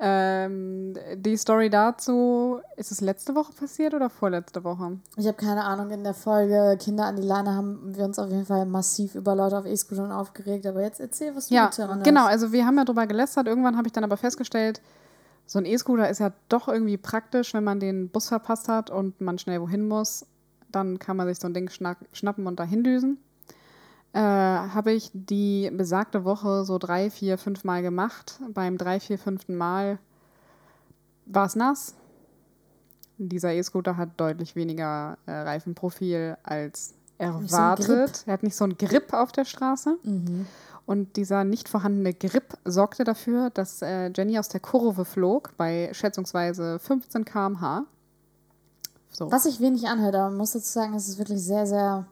[0.00, 4.98] Ähm, die Story dazu, ist es letzte Woche passiert oder vorletzte Woche?
[5.16, 8.30] Ich habe keine Ahnung, in der Folge Kinder an die Leine haben wir uns auf
[8.30, 10.66] jeden Fall massiv über Leute auf E-Scootern aufgeregt.
[10.66, 12.04] Aber jetzt erzähl, was du Ja, bitte erinnerst.
[12.04, 12.26] genau.
[12.26, 13.48] Also wir haben ja drüber gelästert.
[13.48, 14.80] Irgendwann habe ich dann aber festgestellt,
[15.48, 19.18] so ein E-Scooter ist ja doch irgendwie praktisch, wenn man den Bus verpasst hat und
[19.22, 20.26] man schnell wohin muss.
[20.70, 23.16] Dann kann man sich so ein Ding schnappen und dahin düsen.
[24.12, 28.38] Äh, habe ich die besagte Woche so drei, vier, fünf Mal gemacht.
[28.52, 29.98] Beim drei, vier, fünften Mal
[31.24, 31.94] war es nass.
[33.16, 38.24] Dieser E-Scooter hat deutlich weniger äh, Reifenprofil als Nicht so erwartet.
[38.26, 39.96] er hat nicht so ein Grip auf der Straße.
[40.02, 40.46] Mhm.
[40.88, 45.90] Und dieser nicht vorhandene Grip sorgte dafür, dass äh, Jenny aus der Kurve flog bei
[45.92, 47.84] schätzungsweise 15 km/h.
[49.10, 49.30] So.
[49.30, 52.06] Was sich wenig anhört, aber man muss dazu sagen, es ist wirklich sehr, sehr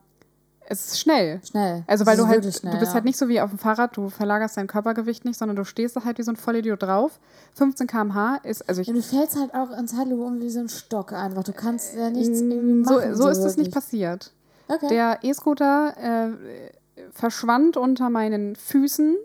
[0.68, 1.40] Es ist schnell.
[1.42, 1.85] schnell.
[1.87, 2.95] Also weil du halt, schnell, du bist ja.
[2.97, 5.97] halt nicht so wie auf dem Fahrrad, du verlagerst dein Körpergewicht nicht, sondern du stehst
[5.97, 7.18] da halt wie so ein Vollidiot drauf.
[7.54, 10.61] 15 km/h ist, also ich, Ja, du fällst halt auch in Zeitlupe um wie so
[10.61, 11.45] ein Stock einfach.
[11.45, 13.14] Du kannst ja nichts irgendwie Mm, so, machen.
[13.14, 14.33] so ist es nicht passiert.
[14.68, 14.88] Okay.
[14.88, 16.30] Der E-Scooter äh,
[17.12, 19.16] verschwand unter meinen Füßen.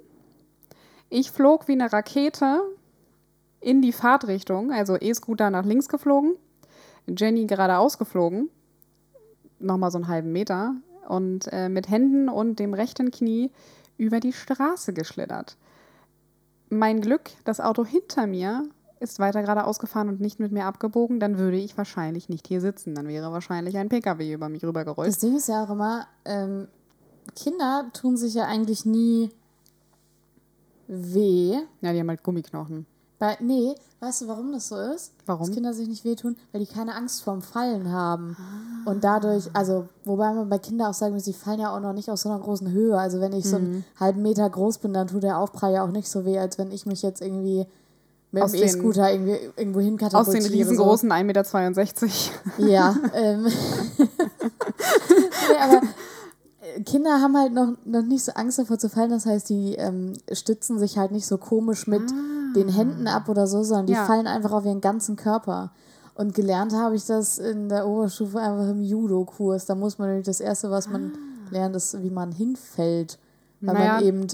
[1.09, 2.61] Ich flog wie eine Rakete
[3.59, 6.35] in die Fahrtrichtung, also E-Scooter nach links geflogen,
[7.07, 8.49] Jenny geradeaus geflogen,
[9.59, 10.75] nochmal so einen halben Meter
[11.07, 13.51] und äh, mit Händen und dem rechten Knie
[13.97, 15.57] über die Straße geschlittert.
[16.69, 18.63] Mein Glück, das Auto hinter mir
[19.01, 22.61] ist weiter geradeaus gefahren und nicht mit mir abgebogen, dann würde ich wahrscheinlich nicht hier
[22.61, 22.93] sitzen.
[22.93, 25.09] Dann wäre wahrscheinlich ein PKW über mich rübergerollt.
[25.09, 26.67] Das Ding ist ja auch immer, ähm,
[27.35, 29.29] Kinder tun sich ja eigentlich nie
[30.87, 31.55] weh.
[31.81, 32.85] Ja, die haben halt Gummiknochen.
[33.19, 35.13] Bei, nee, weißt du, warum das so ist?
[35.27, 35.45] Warum?
[35.45, 38.35] Dass Kinder sich nicht wehtun, weil die keine Angst vorm Fallen haben.
[38.85, 41.93] Und dadurch, also, wobei man bei Kindern auch sagen muss, die fallen ja auch noch
[41.93, 42.97] nicht aus so einer großen Höhe.
[42.97, 43.65] Also, wenn ich so Mhm.
[43.65, 46.57] einen halben Meter groß bin, dann tut der Aufprall ja auch nicht so weh, als
[46.57, 47.67] wenn ich mich jetzt irgendwie
[48.31, 50.43] mit Aus dem E-Scooter irgendwie irgendwo Aus hinkatapultiere.
[50.49, 52.71] den riesengroßen 1,62 Meter.
[52.71, 53.43] Ja, ähm.
[53.99, 55.81] nee, aber
[56.85, 59.09] Kinder haben halt noch, noch nicht so Angst davor zu fallen.
[59.11, 62.03] Das heißt, die ähm, stützen sich halt nicht so komisch mit
[62.55, 64.05] den Händen ab oder so, sondern die Ja.
[64.05, 65.71] fallen einfach auf ihren ganzen Körper.
[66.15, 69.65] Und gelernt habe ich das in der Oberstufe einfach im Judo-Kurs.
[69.65, 71.13] Da muss man nämlich das Erste, was man
[71.49, 73.17] lernt, ist, wie man hinfällt.
[73.61, 73.93] Weil Naja.
[73.95, 74.27] man eben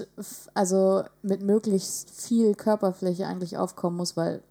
[0.53, 4.41] also mit möglichst viel Körperfläche eigentlich aufkommen muss, weil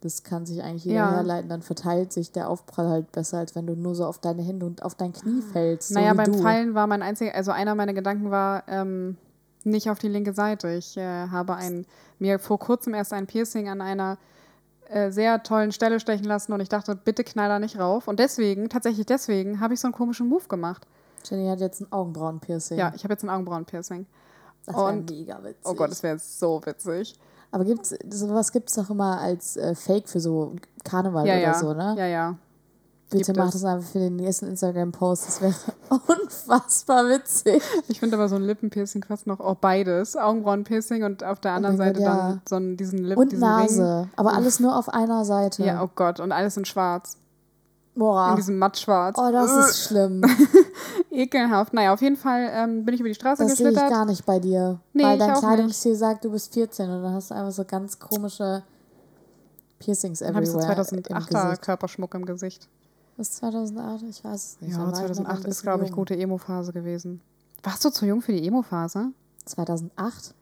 [0.00, 1.10] das kann sich eigentlich jeder Ja.
[1.12, 1.48] herleiten.
[1.48, 4.66] Dann verteilt sich der Aufprall halt besser, als wenn du nur so auf deine Hände
[4.66, 5.88] und auf dein Knie fällst.
[5.88, 6.38] So naja, beim du.
[6.42, 9.16] Fallen war mein einziger, also einer meiner Gedanken war, ähm,
[9.64, 10.70] nicht auf die linke Seite.
[10.70, 11.84] Ich äh, habe ein,
[12.18, 14.18] mir vor kurzem erst ein Piercing an einer
[14.88, 18.08] äh, sehr tollen Stelle stechen lassen und ich dachte, bitte knall da nicht rauf.
[18.08, 20.86] Und deswegen, tatsächlich deswegen, habe ich so einen komischen Move gemacht.
[21.24, 22.78] Jenny hat jetzt ein Augenbrauenpiercing.
[22.78, 24.06] Ja, ich habe jetzt ein Augenbrauen-Piercing.
[24.64, 25.64] das wäre mega witzig.
[25.64, 27.18] Oh Gott, das wäre so witzig.
[27.50, 31.42] Aber gibt's, sowas gibt es doch immer als äh, Fake für so Karneval Ja, oder
[31.42, 31.54] ja.
[31.54, 31.94] so, ne?
[31.96, 32.38] Ja, ja.
[33.10, 33.52] Bitte mach es.
[33.52, 35.26] das einfach für den nächsten Instagram-Post.
[35.26, 35.54] Das wäre
[36.08, 37.62] unfassbar witzig.
[37.88, 40.14] Ich finde aber so ein Lippenpiercing fast noch, auch beides.
[40.14, 42.40] Augenbrauenpiercing und auf der anderen Oh Seite Gott, dann ja.
[42.46, 43.60] so einen, diesen Lip, Und diesen Ring.
[43.62, 44.10] Nase.
[44.16, 45.64] Aber alles nur auf einer Seite.
[45.64, 47.16] Ja, oh Gott, und alles in schwarz.
[47.98, 48.34] In Boah.
[48.36, 49.16] diesem mattschwarz.
[49.18, 50.22] Oh, das ist schlimm.
[51.10, 51.72] Ekelhaft.
[51.74, 53.90] Naja, auf jeden Fall ähm, bin ich über die Straße Das sehe ich geschlittert.
[53.90, 54.78] gar nicht bei dir.
[54.92, 57.64] Nee, Weil ich dein Kleidungsstil sagt, du bist 14 und dann hast du einfach so
[57.64, 58.62] ganz komische
[59.80, 60.86] Piercings Dann habe ich so everywhere.
[60.92, 61.62] im 2008er Gesicht.
[61.62, 62.68] Körperschmuck im Gesicht.
[63.16, 64.04] Das ist 2008?
[64.08, 64.76] Ich weiß es nicht.
[64.76, 67.20] Ja, Da war ich noch mal ein 2008 ist, glaube ich, gute Emo-Phase gewesen.
[67.64, 69.06] Warst du zu jung für die Emo-Phase?
[69.46, 70.34] 2008?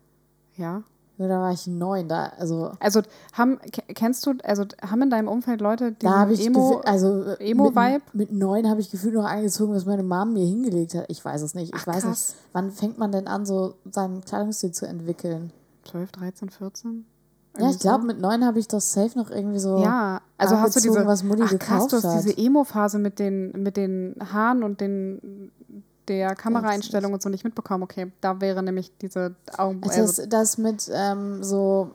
[0.57, 0.83] Ja.
[1.19, 2.09] Ja, da war ich neun.
[2.09, 3.01] Da, also, Also
[3.33, 8.03] haben, ke- kennst du, also haben in deinem Umfeld Leute, die Emo, also äh, Emo-Vibe?
[8.13, 11.07] Mit, mit neun habe ich gefühlt noch angezogen, was meine Mom mir hingelegt hat.
[11.09, 11.75] Ich weiß es nicht.
[11.75, 12.35] Ich Ach, weiß krass.
[12.35, 15.53] nicht, wann fängt man denn an, so seinen Kleidungsstil zu entwickeln?
[15.91, 17.07] 12, 13, 14?
[17.55, 18.07] Ja, Irgendwie ich glaube, so?
[18.09, 19.79] mit neun habe ich das safe noch irgendwie so.
[19.83, 23.19] Ja, also hast du diese, was Mutti ach krass, gekauft du hast diese Emo-Phase mit
[23.19, 25.51] den, mit den Haaren und den,
[26.09, 27.83] der Kameraeinstellung und so nicht mitbekommen.
[27.85, 31.91] Okay, da wäre nämlich diese Augen, Also das, das mit ähm, so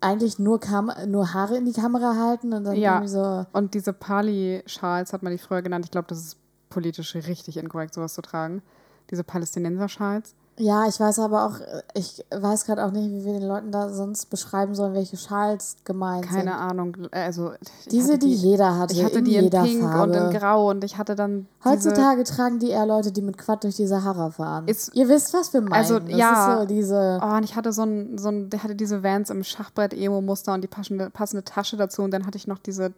[0.00, 2.96] eigentlich nur, Kam nur Haare in die Kamera halten und dann Ja.
[2.96, 3.46] irgendwie so.
[3.52, 5.84] und diese Pali-Schals hat man die früher genannt.
[5.86, 6.36] Ich glaube, das ist
[6.68, 8.62] politisch richtig inkorrekt, sowas zu tragen.
[9.10, 10.34] Diese Palästinenser-Schals.
[10.56, 13.72] Ja, ich weiß aber auch, äh, ich weiß gerade auch nicht, wie wir den Leuten
[13.72, 16.48] da sonst beschreiben sollen, welche Schals gemeint Keine sind.
[16.52, 16.96] Ahnung.
[17.10, 17.52] Also,
[17.90, 20.02] Diese, hatte die jeder hatte, Ich hatte in die in jeder Pink Farbe.
[20.02, 21.48] und in Grau und ich hatte dann.
[21.64, 24.68] Heutzutage tragen die eher Leute, die mit Quad durch die Sahara fahren.
[24.68, 25.72] Ist- Ihr wisst, was wir meinen.
[25.72, 26.58] Also, das ja.
[26.60, 27.18] so diese.
[27.20, 30.60] Oh, und ich hatte so ein, so ein, der hatte diese Vans im Schachbrett-Emo-Muster und
[30.62, 32.02] die passende, passende Tasche dazu.
[32.02, 32.92] Und dann hatte ich noch diese,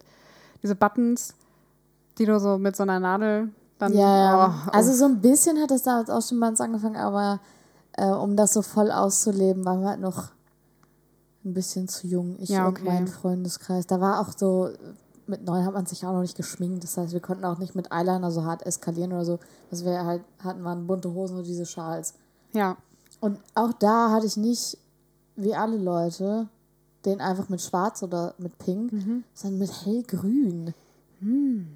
[0.61, 1.33] diese Buttons,
[2.19, 3.93] die du so mit so einer Nadel dann.
[3.93, 4.63] Ja, ja.
[4.67, 7.39] Oh, also so ein bisschen hat das damals auch schon bei uns angefangen, aber
[7.93, 10.29] äh, um das so voll auszuleben, waren wir halt noch
[11.45, 12.35] ein bisschen zu jung.
[12.39, 12.83] Ich Ja, und okay.
[12.85, 13.87] mein Freundeskreis.
[13.87, 14.69] Da war auch so,
[15.27, 16.83] mit neun hat man sich auch noch nicht geschminkt.
[16.83, 19.39] Das heißt, wir konnten auch nicht mit Eyeliner so hart eskalieren oder so.
[19.71, 22.13] Was wir halt hatten, waren bunte Hosen und diese Schals.
[22.53, 22.77] ja.
[23.19, 24.77] Und auch da hatte ich nicht,
[25.35, 26.47] wie alle Leute,
[27.03, 29.23] den einfach mit schwarz oder mit pink, Mhm.
[29.33, 30.73] sondern mit hellgrün.
[31.21, 31.67] Hm.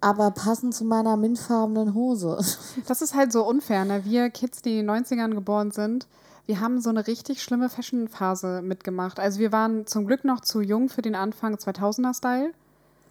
[0.00, 2.38] Aber passend zu meiner mintfarbenen Hose.
[2.86, 4.04] Das ist halt so unfair, ne?
[4.04, 6.06] Wir Kids, die in den 90ern geboren sind,
[6.46, 9.18] wir haben so eine richtig schlimme Fashion-Phase mitgemacht.
[9.18, 12.52] Also wir waren zum Glück noch zu jung für den Anfang 2000er-Style.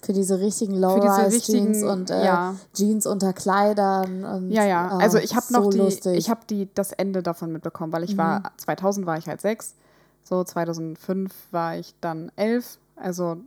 [0.04, 2.56] Für diese richtigen diese Low-Rise-Jeans richtigen- und äh, ja.
[2.74, 4.24] Jeans unter Kleidern.
[4.24, 4.88] Und, Ja, ja.
[4.90, 6.14] ah, Also ich habe noch so die, lustig.
[6.14, 6.18] Mhm.
[6.18, 9.74] ich habe die das Ende davon mitbekommen, weil ich war 2000 war ich halt sechs,
[10.24, 12.78] so 2005 war ich dann elf.
[12.96, 13.38] Also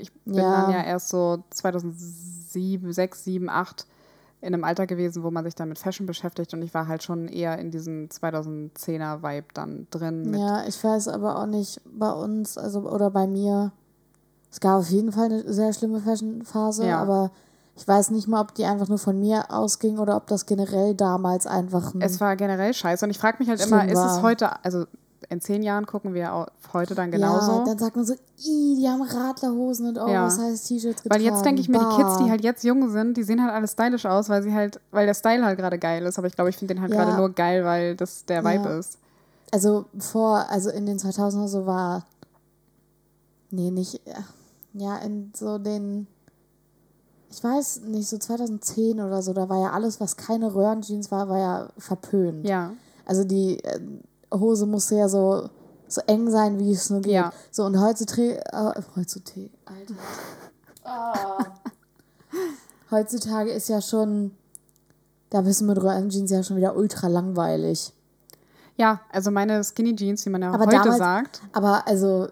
[0.00, 0.62] ich bin Ja.
[0.62, 3.86] dann ja erst so 2007, 6, 7, 8
[4.40, 7.02] in einem Alter gewesen, wo man sich dann mit Fashion beschäftigt und ich war halt
[7.02, 10.32] schon eher in diesem 2010er Vibe dann drin.
[10.34, 13.72] Ja, ich weiß aber auch nicht bei uns, also oder bei mir.
[14.50, 17.00] Es gab auf jeden Fall eine sehr schlimme Fashion-Phase, Ja.
[17.02, 17.32] aber
[17.74, 20.94] ich weiß nicht mal, ob die einfach nur von mir ausging oder ob das generell
[20.94, 22.00] damals einfach ein.
[22.00, 24.84] Es war generell scheiße und ich frage mich halt immer, ist es heute, also
[25.28, 27.52] in zehn Jahren gucken wir auf heute dann genauso.
[27.52, 30.26] Ja, dann sagt man so, "Ih, die haben Radlerhosen und Ja.
[30.26, 31.22] Oversize-T-Shirts getragen.
[31.22, 32.30] Weil jetzt denke ich mir, die Kids, die Bah.
[32.30, 35.14] halt jetzt jung sind, die sehen halt alle stylisch aus, weil sie halt, weil der
[35.14, 36.18] Style halt gerade geil ist.
[36.18, 37.04] Aber ich glaube, ich finde den halt Ja.
[37.04, 38.78] gerade nur geil, weil das der Vibe Ja.
[38.78, 38.98] ist.
[39.52, 42.04] Also vor, also in den 2000er so war,
[43.50, 44.00] nee, nicht,
[44.74, 46.06] ja, in so den,
[47.30, 51.28] ich weiß nicht, so 2010 oder so, da war ja alles, was keine Röhrenjeans war,
[51.28, 52.46] war ja verpönt.
[52.46, 52.72] Ja.
[53.06, 53.80] Also die äh,
[54.32, 55.48] Hose musste ja so,
[55.86, 57.12] so eng sein, wie es nur geht.
[57.12, 57.32] Ja.
[57.50, 59.94] So und heutzutage, äh, heutzutage, Alter.
[60.84, 61.38] Ah.
[62.90, 64.32] Heutzutage ist ja schon,
[65.30, 67.92] da bist du mit Röhrenjeans ja schon wieder ultra langweilig.
[68.76, 71.42] Ja, also meine Skinny Jeans, wie man ja Aber heute damals- sagt.
[71.52, 72.28] Aber also,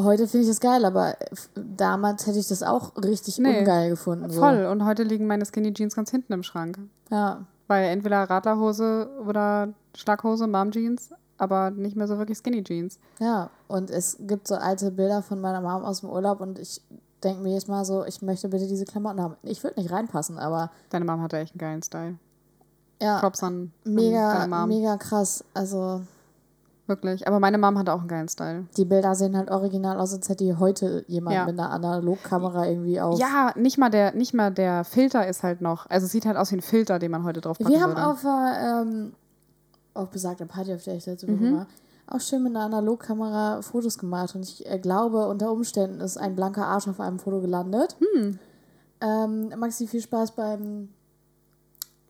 [0.00, 1.16] heute finde ich das geil, aber
[1.54, 4.30] damals hätte ich das auch richtig Nee, ungeil gefunden.
[4.30, 4.40] So.
[4.40, 4.66] Voll.
[4.66, 6.78] Und heute liegen meine Skinny Jeans ganz hinten im Schrank.
[7.10, 7.44] Ja.
[7.68, 12.98] Weil entweder Radlerhose oder Schlaghose, Mom Jeans, aber nicht mehr so wirklich Skinny Jeans.
[13.20, 16.80] Ja, und es gibt so alte Bilder von meiner Mom aus dem Urlaub und ich
[17.22, 19.36] denke mir jetzt mal so, ich möchte bitte diese Klamotten haben.
[19.42, 22.16] Ich würde nicht reinpassen, aber Deine Mom hatte echt einen geilen Style.
[23.00, 24.68] ja, Props an, an mega, Mom.
[24.68, 25.44] mega krass.
[25.54, 26.00] Also
[26.88, 27.28] Wirklich.
[27.28, 28.66] Aber meine Mom hatte auch einen geilen Style.
[28.76, 31.44] die Bilder sehen halt original aus, als hätte die heute jemand Ja.
[31.44, 33.18] mit einer Analogkamera irgendwie auf.
[33.20, 35.84] Ja, nicht mal, der, nicht mal der Filter ist halt noch.
[35.90, 37.90] Also es sieht halt aus wie ein Filter, den man heute drauf packen Wir haben
[37.94, 38.06] würde.
[38.06, 39.12] auf, äh, ähm,
[39.94, 41.40] auf besagter Party, auf der ich letzte Mhm.
[41.40, 41.66] Woche war,
[42.10, 44.34] auch schön mit einer Analogkamera Fotos gemacht.
[44.34, 47.96] Und ich äh, glaube, unter Umständen ist ein blanker Arsch auf einem Foto gelandet.
[48.00, 48.38] Hm.
[49.00, 50.88] Ähm, Maxi, viel Spaß beim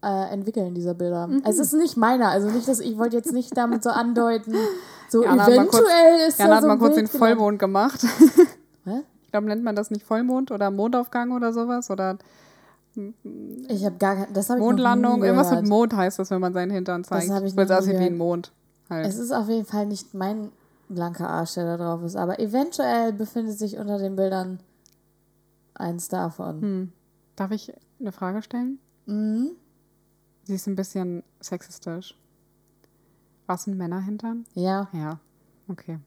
[0.03, 1.27] äh, Entwickeln dieser Bilder.
[1.27, 1.43] Mhm.
[1.45, 4.55] Es ist nicht meiner, also nicht, dass ich wollte jetzt nicht damit so andeuten,
[5.09, 7.13] so Jana hat mal kurz- eventuell ist Jana da hat so mal kurz den Bild
[7.13, 7.39] gelandet.
[7.39, 8.03] Vollmond gemacht.
[8.85, 9.03] Hä?
[9.23, 11.91] Ich glaube, nennt man das nicht Vollmond oder Mondaufgang oder sowas?
[11.91, 12.17] Oder
[13.69, 15.23] Ich habe gar kein, das habe ich Mondlandung?
[15.23, 17.31] Irgendwas mit Mond heißt das, wenn man seinen Hintern zeigt.
[17.31, 18.53] habe ich nie aussieht wie ein Mond.
[18.89, 19.07] Halt.
[19.07, 20.51] Es ist auf jeden Fall nicht mein
[20.89, 24.61] blanker Arsch, der da drauf ist, aber eventuell befindet sich unter den Bildern
[25.75, 26.61] eins davon.
[26.63, 26.93] Hm.
[27.37, 28.79] Darf ich eine Frage stellen?
[29.07, 29.51] Mhm.
[30.49, 32.15] Sie ist ein bisschen sexistisch.
[33.47, 34.47] Was sind Männerhintern?
[34.55, 35.19] Ja, Ja,
[35.69, 35.99] okay.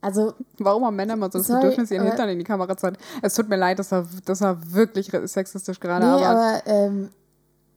[0.00, 2.76] also Warum haben Männer immer so das Sorry, Bedürfnis, ihren aber- Hintern in die Kamera
[2.76, 2.98] zu halten?
[3.20, 7.08] Es tut mir leid, das war, das war wirklich sexistisch gerade, nee, aber, aber ähm,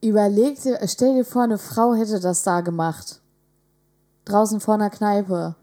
[0.04, 3.20] überleg dir, stell dir vor, eine Frau hätte das da gemacht.
[4.26, 5.56] Draußen vor einer Kneipe.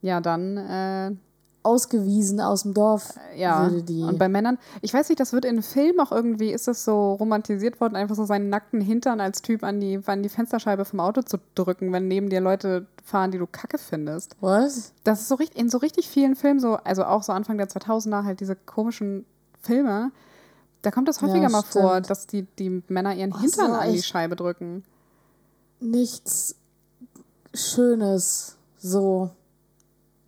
[0.00, 1.10] ja, dann äh,
[1.68, 4.02] Ausgewiesen aus dem Dorf Ja, würde die.
[4.02, 7.12] und bei Männern, ich weiß nicht, das wird in Filmen auch irgendwie, ist das so
[7.14, 11.00] romantisiert worden, einfach so seinen nackten Hintern als Typ an die, an die Fensterscheibe vom
[11.00, 14.34] Auto zu drücken, wenn neben dir Leute fahren, die du kacke findest.
[14.40, 14.92] Was?
[15.04, 17.68] Das ist so richtig, in so richtig vielen Filmen, so, also auch so Anfang der
[17.68, 19.26] 2000er, halt diese komischen
[19.60, 20.10] Filme,
[20.82, 23.78] da kommt das häufiger Ja, mal vor, dass die, die Männer ihren Ach Hintern so,
[23.78, 24.02] an die?
[24.02, 24.84] Scheibe drücken.
[25.80, 26.54] Nichts
[27.54, 28.56] Schönes.
[28.78, 29.30] So.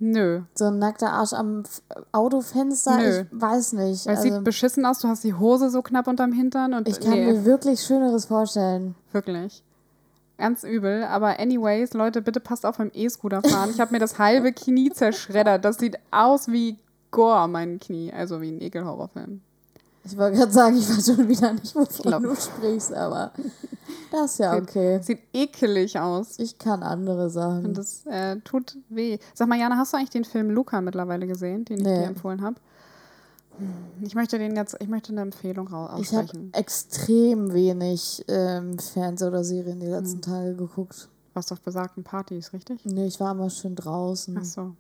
[0.03, 0.41] Nö.
[0.55, 1.63] So ein nackter Arsch am
[2.11, 3.21] Autofenster, Nö.
[3.21, 4.07] ich weiß nicht.
[4.07, 6.89] Weil es Also, sieht beschissen aus, du hast die Hose so knapp unterm Hintern und
[6.89, 8.95] ich kann nee, mir wirklich Schöneres vorstellen.
[9.13, 9.63] wirklich.
[10.39, 11.05] ganz übel.
[11.05, 13.69] Aber anyways, Leute, bitte passt auf beim E-Scooter fahren.
[13.71, 15.65] Ich habe mir das halbe Knie zerschreddert.
[15.67, 16.79] Das sieht aus wie
[17.11, 18.11] Gore, mein Knie.
[18.11, 19.43] Also wie ein Ekelhorrorfilm.
[20.05, 23.33] Ich wollte gerade sagen, ich weiß schon wieder nicht, wovon du sprichst, aber
[24.11, 25.01] das ist ja okay.
[25.03, 26.39] Sieht, ekelig aus.
[26.39, 27.67] Ich kann andere Sachen.
[27.67, 29.19] Und das äh, tut weh.
[29.35, 31.99] Sag mal, Jana, hast du eigentlich den Film Luca mittlerweile gesehen, den ich Nee.
[32.01, 32.57] dir empfohlen habe?
[34.01, 36.51] Ich möchte den jetzt, ich möchte eine Empfehlung raus Ich habe aussprechen.
[36.55, 39.93] extrem wenig ähm, Fernseh oder Serien die Hm.
[39.93, 41.09] letzten Tage geguckt.
[41.35, 42.81] Was auf besagten Partys, richtig?
[42.85, 44.37] Nee, ich war immer schön draußen.
[44.41, 44.73] Ach so.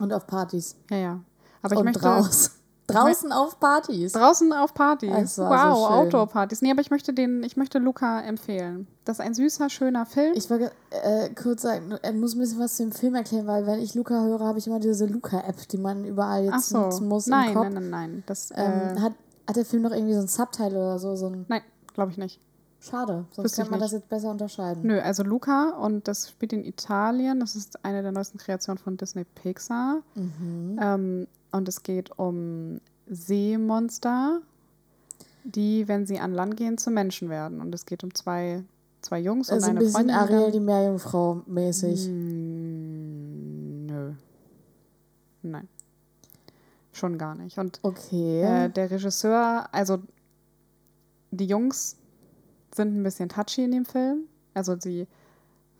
[0.00, 0.76] Und auf Partys.
[0.90, 1.20] Ja, ja.
[1.62, 2.52] Aber ich und möchte draußen.
[2.86, 4.12] Draußen auf Partys.
[4.12, 5.38] draußen auf Partys.
[5.38, 5.86] Wow, so.
[5.86, 6.60] Outdoor-Partys.
[6.60, 8.86] Nee, aber ich möchte den, ich möchte Luca empfehlen.
[9.06, 10.34] Das ist ein süßer, schöner Film.
[10.36, 13.66] Ich wollte äh, kurz sagen, er muss ein bisschen was zu dem Film erklären, weil
[13.66, 16.78] wenn ich Luca höre, habe ich immer diese Luca-App, die man überall jetzt so.
[16.78, 17.64] nutzen muss nein, im Kopf.
[17.64, 18.22] nein, nein, nein.
[18.26, 19.12] Das, Ähm, äh, hat,
[19.48, 21.16] hat der Film noch irgendwie so ein Subtitle oder so?
[21.16, 21.62] so ein, nein,
[21.94, 22.38] glaube ich nicht.
[22.80, 23.82] schade, sonst ich man nicht.
[23.84, 24.82] das jetzt besser unterscheiden.
[24.86, 27.40] Nö, also Luca und das spielt in Italien.
[27.40, 30.02] Das ist eine der neuesten Kreationen von Disney Pixar.
[30.14, 30.78] Mhm.
[30.82, 34.40] Ähm, und es geht um Seemonster,
[35.44, 37.60] die, wenn sie an Land gehen, zu Menschen werden.
[37.60, 38.64] Und es geht um zwei,
[39.02, 40.16] zwei Jungs und Also ein eine bisschen Freundin.
[40.16, 42.08] Ariel, die Meerjungfrau mäßig.
[42.08, 44.12] Mm, Nö.
[45.42, 45.68] Nein.
[46.92, 47.58] Schon gar nicht.
[47.58, 48.42] Und Okay.
[48.42, 49.98] äh, der Regisseur, also
[51.30, 51.96] die Jungs
[52.74, 54.24] sind ein bisschen touchy in dem Film.
[54.54, 55.06] Also sie.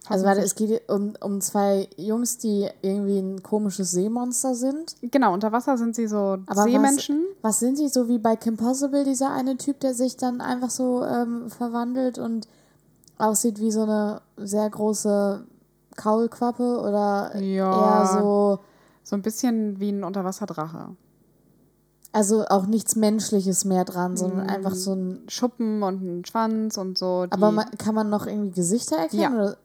[0.09, 4.97] Also warte, es geht um, um zwei Jungs, die irgendwie ein komisches Seemonster sind.
[5.03, 7.25] Genau, unter Wasser sind sie so Aber Seemenschen.
[7.43, 7.89] Was sind die?
[7.89, 12.19] So wie bei Kim Possible, dieser eine Typ, der sich dann einfach so ähm, verwandelt
[12.19, 12.47] und
[13.19, 15.45] aussieht wie so eine sehr große
[15.97, 18.01] Kaulquappe oder Ja.
[18.03, 18.59] eher so,
[19.05, 20.97] So ein bisschen wie ein Unterwasserdrache.
[22.13, 24.51] also auch nichts Menschliches mehr dran, sondern Mm.
[24.51, 25.25] einfach so ein.
[25.29, 27.27] Schuppen und ein Schwanz und so.
[27.31, 29.21] Aber man, kann man noch irgendwie Gesichter erkennen?
[29.23, 29.31] Ja.
[29.35, 29.57] Oder?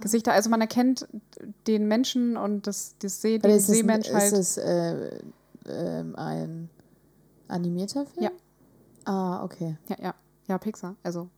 [0.00, 1.06] Gesichter, also man erkennt
[1.66, 4.32] den Menschen und das, das See, den ist Seemensch ist halt.
[4.32, 5.18] es äh,
[5.66, 6.70] ähm, ein
[7.48, 8.24] animierter Film?
[8.24, 8.30] Ja.
[9.04, 9.76] Ah, okay.
[9.88, 10.14] Ja, ja.
[10.46, 10.96] Ja, Pixar.
[11.02, 11.28] Also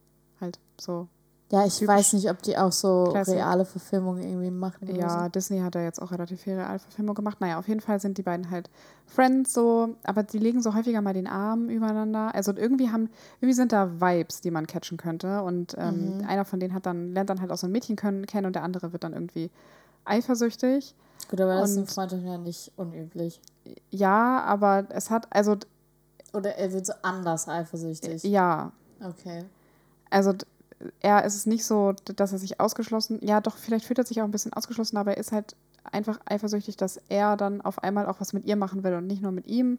[0.41, 1.09] halt so.
[1.53, 3.35] Ja, ich weiß nicht, ob die auch so Classic.
[3.35, 4.87] reale Verfilmungen irgendwie machen.
[4.97, 7.43] Ja, Disney hat da jetzt auch relativ viel Realverfilmung gemacht.
[7.43, 8.71] Naja, auf jeden Fall sind die beiden halt
[9.07, 12.35] Friends so, aber die legen so häufiger mal den Arm übereinander.
[12.35, 13.11] Also irgendwie haben,
[13.43, 15.43] irgendwie sind da Vibes, die man catchen könnte.
[15.43, 16.25] Und ähm, Mhm.
[16.27, 18.55] einer von denen hat dann, lernt dann halt auch so ein Mädchen können, kennen und
[18.57, 19.51] der andere wird dann irgendwie
[20.07, 20.95] eifersüchtig.
[21.21, 21.29] so.
[21.31, 23.41] Gut, aber das ist in und- Freundschaften ja nicht unüblich.
[23.91, 25.57] Ja, aber es hat, also
[26.33, 28.25] Oder er wird so anders eifersüchtig.
[28.25, 28.73] ja,
[29.05, 29.45] Okay.
[30.11, 30.33] also
[31.01, 34.21] er ist es nicht so, dass er sich ausgeschlossen, ja doch, vielleicht fühlt er sich
[34.21, 38.07] auch ein bisschen ausgeschlossen, aber er ist halt einfach eifersüchtig, dass er dann auf einmal
[38.07, 39.79] auch was mit ihr machen will und nicht nur mit ihm.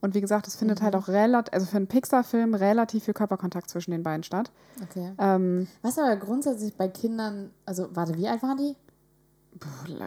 [0.00, 3.68] Und wie gesagt, es findet halt auch relativ, also für einen Pixar-Film relativ viel Körperkontakt
[3.68, 4.52] zwischen den beiden statt.
[4.82, 5.12] Okay.
[5.18, 8.76] Ähm, Was aber grundsätzlich bei Kindern, also warte, wie alt waren die?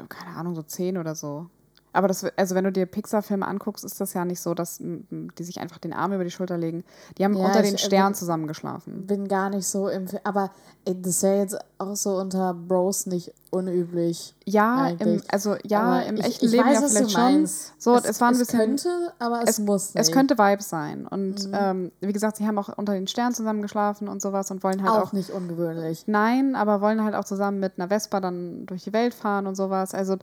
[0.07, 1.47] keine Ahnung, so zehn oder so.
[1.93, 5.43] Aber das, also wenn du dir Pixar-Filme anguckst, ist das ja nicht so, dass die
[5.43, 6.83] sich einfach den Arm über die Schulter legen.
[7.17, 9.05] Die haben Ja, unter den äh, Sternen zusammengeschlafen.
[9.07, 10.51] Bin gar nicht so im aber
[10.85, 14.35] ey, das wäre jetzt auch so unter Bros nicht unüblich.
[14.45, 17.45] Ja, im, also ja, Aber im ich- echten ich Leben weiß, ja vielleicht schon.
[17.77, 18.59] So, es, es, war ein es bisschen.
[18.59, 20.01] könnte, aber es, muss nicht.
[20.01, 21.05] Es könnte Vibes sein.
[21.07, 21.53] Und Mhm.
[21.53, 24.91] ähm, wie gesagt, sie haben auch unter den Sternen zusammengeschlafen und sowas und wollen halt
[24.91, 26.03] auch, auch, nicht ungewöhnlich.
[26.07, 29.55] Nein, aber wollen halt auch zusammen mit einer Vespa dann durch die Welt fahren und
[29.55, 29.93] sowas.
[29.93, 30.17] Also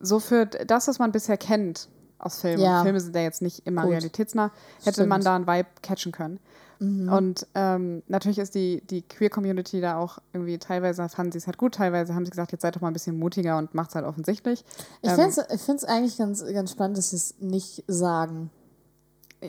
[0.00, 2.62] so für das, was man bisher kennt aus Filmen.
[2.62, 2.82] Ja.
[2.82, 3.92] Filme sind ja jetzt nicht immer Gut.
[3.92, 4.50] realitätsnah.
[4.78, 5.06] Hätte Stimmt.
[5.06, 5.08] Mhm.
[5.08, 6.40] man da einen Vibe catchen können.
[6.80, 11.58] Und ähm, natürlich ist die, die Queer-Community da auch irgendwie, teilweise fanden sie es halt
[11.58, 14.04] gut, teilweise haben sie gesagt, jetzt seid doch mal ein bisschen mutiger und macht's halt
[14.06, 14.64] offensichtlich.
[15.02, 15.42] Ich Ähm, finde
[15.74, 18.50] es eigentlich ganz, ganz spannend, dass sie es nicht sagen.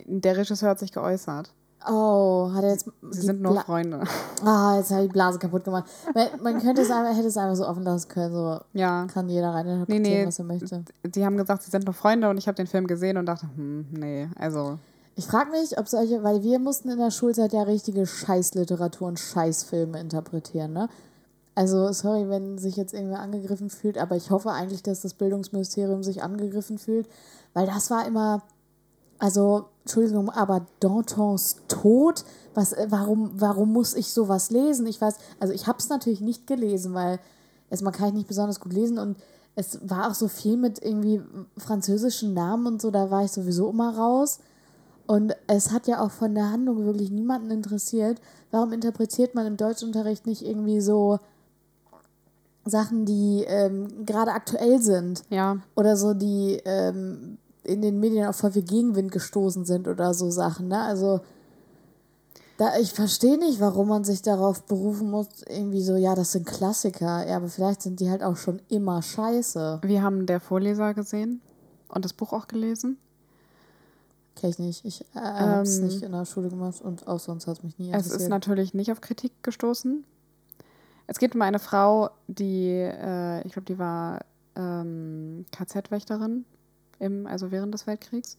[0.05, 1.53] der Regisseur hat sich geäußert.
[1.87, 2.89] Oh, hat er jetzt.
[3.11, 4.03] Sie sind nur Bla- Freunde.
[4.43, 5.85] Ah, jetzt habe ich die Blase kaputt gemacht.
[6.13, 9.05] Man, man könnte es einfach, hätte es einfach so offen lassen können, so Ja.
[9.05, 10.25] kann jeder rein Nee, nee.
[10.27, 10.83] was er möchte.
[11.05, 13.47] Die haben gesagt, sie sind nur Freunde und ich habe den Film gesehen und dachte,
[13.55, 14.77] hm, nee, also.
[15.15, 19.19] Ich frage mich, ob solche, weil wir mussten in der Schulzeit ja richtige Scheißliteratur und
[19.19, 20.89] Scheißfilme interpretieren, ne?
[21.55, 26.03] Also, sorry, wenn sich jetzt irgendwer angegriffen fühlt, aber ich hoffe eigentlich, dass das Bildungsministerium
[26.03, 27.07] sich angegriffen fühlt,
[27.53, 28.41] weil das war immer,
[29.19, 34.87] also, Entschuldigung, aber Dantons Tod, was, äh, warum, warum muss ich sowas lesen?
[34.87, 37.19] Ich weiß, also ich habe es natürlich nicht gelesen, weil
[37.69, 39.17] erstmal kann ich nicht besonders gut lesen und
[39.55, 41.21] es war auch so viel mit irgendwie
[41.57, 44.39] französischen Namen und so, da war ich sowieso immer raus.
[45.05, 48.21] Und es hat ja auch von der Handlung wirklich niemanden interessiert.
[48.51, 51.19] Warum interpretiert man im Deutschunterricht nicht irgendwie so
[52.63, 55.23] Sachen, die ähm, gerade aktuell sind?
[55.29, 60.13] Ja, Oder so, die ähm, in den Medien auf voll viel Gegenwind gestoßen sind oder
[60.13, 60.81] so Sachen, ne?
[60.81, 61.21] Also,
[62.57, 66.45] Da, ich verstehe nicht, warum man sich darauf berufen muss, irgendwie so, ja, das sind
[66.45, 67.25] Klassiker.
[67.25, 69.79] Ja, aber vielleicht sind die halt auch schon immer scheiße.
[69.83, 71.39] Wir haben der Vorleser gesehen
[71.87, 72.97] und das Buch auch gelesen.
[74.35, 74.83] Kenn ich nicht.
[74.85, 77.63] Ich äh, habe es Ähm, nicht in der Schule gemacht und auch sonst hat es
[77.63, 78.21] mich nie Es interessiert.
[78.21, 80.03] ist natürlich nicht auf Kritik gestoßen.
[81.07, 84.19] Es geht um eine Frau, die, äh, ich glaube, die war
[84.55, 86.43] ähm, KZ-Wächterin,
[86.99, 88.37] im, also während des Weltkriegs.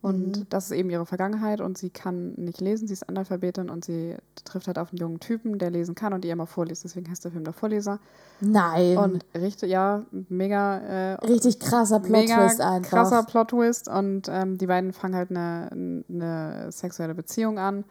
[0.00, 0.46] Und Mhm.
[0.48, 4.14] das ist eben ihre Vergangenheit und sie kann nicht lesen, sie ist Analphabetin und sie
[4.44, 6.84] trifft halt auf einen jungen Typen, der lesen kann und ihr immer vorliest.
[6.84, 7.98] Deswegen heißt der Film der Vorleser.
[8.40, 8.96] Nein.
[8.96, 12.88] Und richtig, ja, mega äh, Richtig krasser Plot-Twist einfach.
[12.88, 15.68] krasser Plot-Twist und ähm, die beiden fangen halt eine,
[16.08, 17.84] eine sexuelle Beziehung an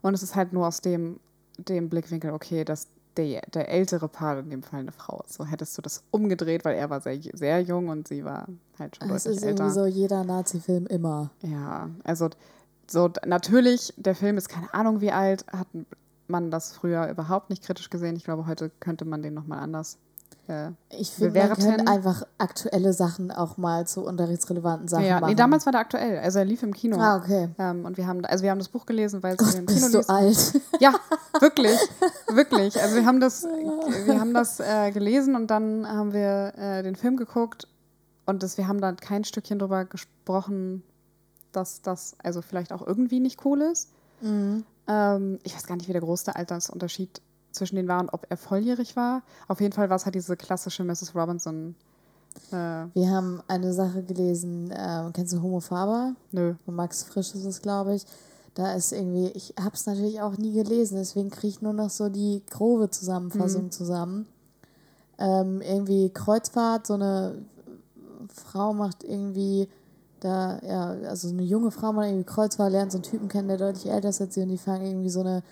[0.00, 1.20] und es ist halt nur aus dem,
[1.58, 2.86] dem Blickwinkel, okay, dass
[3.28, 5.34] der, der ältere Part in dem Fall eine Frau ist.
[5.34, 8.46] So hättest du das umgedreht, weil er war sehr, sehr jung und sie war
[8.78, 9.64] halt schon Das deutlich ist älter.
[9.64, 11.30] irgendwie so jeder Nazi-Film immer.
[11.42, 12.30] Ja, also
[12.88, 15.68] so natürlich, der Film ist keine Ahnung wie alt, hat
[16.28, 18.16] man das früher überhaupt nicht kritisch gesehen.
[18.16, 19.98] Ich glaube, heute könnte man den nochmal anders
[20.50, 21.62] äh, Ich finde, man bewerten.
[21.62, 25.30] könnte einfach aktuelle Sachen auch mal zu unterrichtsrelevanten Sachen ja, machen.
[25.30, 26.18] nee, damals war der aktuell.
[26.18, 26.98] Also er lief im Kino.
[26.98, 27.48] Ah, okay.
[27.58, 29.94] Ähm, und wir haben, also wir haben das Buch gelesen, weil es im Kino Bist
[29.94, 30.10] du lief.
[30.10, 30.60] alt?
[30.80, 30.94] Ja,
[31.40, 31.78] wirklich,
[32.32, 32.80] wirklich.
[32.80, 33.44] Also wir haben das,
[34.04, 37.68] wir haben das äh, gelesen und dann haben wir äh, den Film geguckt
[38.26, 40.82] und das, wir haben da kein Stückchen drüber gesprochen,
[41.52, 43.90] dass das also vielleicht auch irgendwie nicht cool ist.
[44.20, 44.64] Mhm.
[44.86, 47.20] Ähm, ich weiß gar nicht, wie der große Altersunterschied
[47.52, 49.22] zwischen denen war und ob er volljährig war.
[49.48, 51.14] Auf jeden Fall war es halt diese klassische Mrs.
[51.14, 51.74] Robinson.
[52.52, 56.14] Äh, Wir haben eine Sache gelesen, ähm, kennst du Homo Faber?
[56.32, 56.54] nö.
[56.64, 58.04] Von Max Frisch ist es, glaube ich.
[58.54, 61.90] Da ist irgendwie, ich habe es natürlich auch nie gelesen, deswegen kriege ich nur noch
[61.90, 63.70] so die grobe Zusammenfassung Mhm.
[63.70, 64.26] zusammen.
[65.18, 67.34] Ähm, irgendwie Kreuzfahrt, so eine
[68.34, 69.68] Frau macht irgendwie
[70.20, 73.56] da, ja, also eine junge Frau macht irgendwie Kreuzfahrt, lernt so einen Typen kennen, der
[73.56, 75.42] deutlich älter ist als sie und die fangen irgendwie so eine,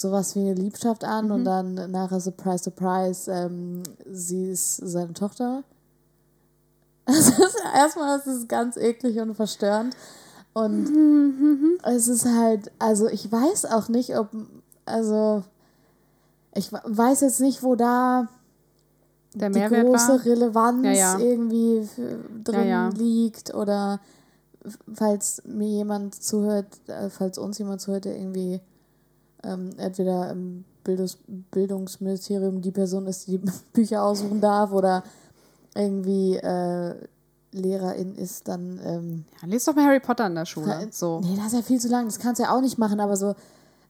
[0.00, 1.30] sowas wie eine Liebschaft an Mhm.
[1.32, 5.62] und dann nachher Surprise, Surprise, ähm, sie ist seine Tochter.
[7.06, 7.32] Also
[7.74, 9.96] erstmal ist es ganz eklig und verstörend.
[10.52, 14.28] Und es ist halt, also ich weiß auch nicht, ob,
[14.84, 15.42] also
[16.54, 18.28] ich we- weiß jetzt nicht, wo da
[19.34, 20.24] Der die große war.
[20.26, 21.18] Relevanz Ja, ja.
[21.18, 21.88] irgendwie
[22.44, 22.88] drin ja.
[22.90, 24.00] liegt oder
[24.92, 28.60] falls mir jemand zuhört, äh, falls uns jemand zuhört, der irgendwie
[29.44, 31.18] ähm, entweder im Bildungs
[31.50, 35.04] Bildungsministerium die Person ist, die die Bücher aussuchen darf oder
[35.74, 36.94] irgendwie äh,
[37.52, 40.88] Lehrerin ist, dann ähm, Ja, lest doch mal Harry Potter in der Schule.
[40.90, 41.20] So.
[41.20, 43.16] Nee, das ist ja viel zu lang, das kannst du ja auch nicht machen, aber
[43.16, 43.34] so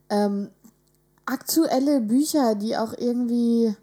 [0.09, 0.49] ähm,
[1.25, 3.75] aktuelle Bücher, die auch irgendwie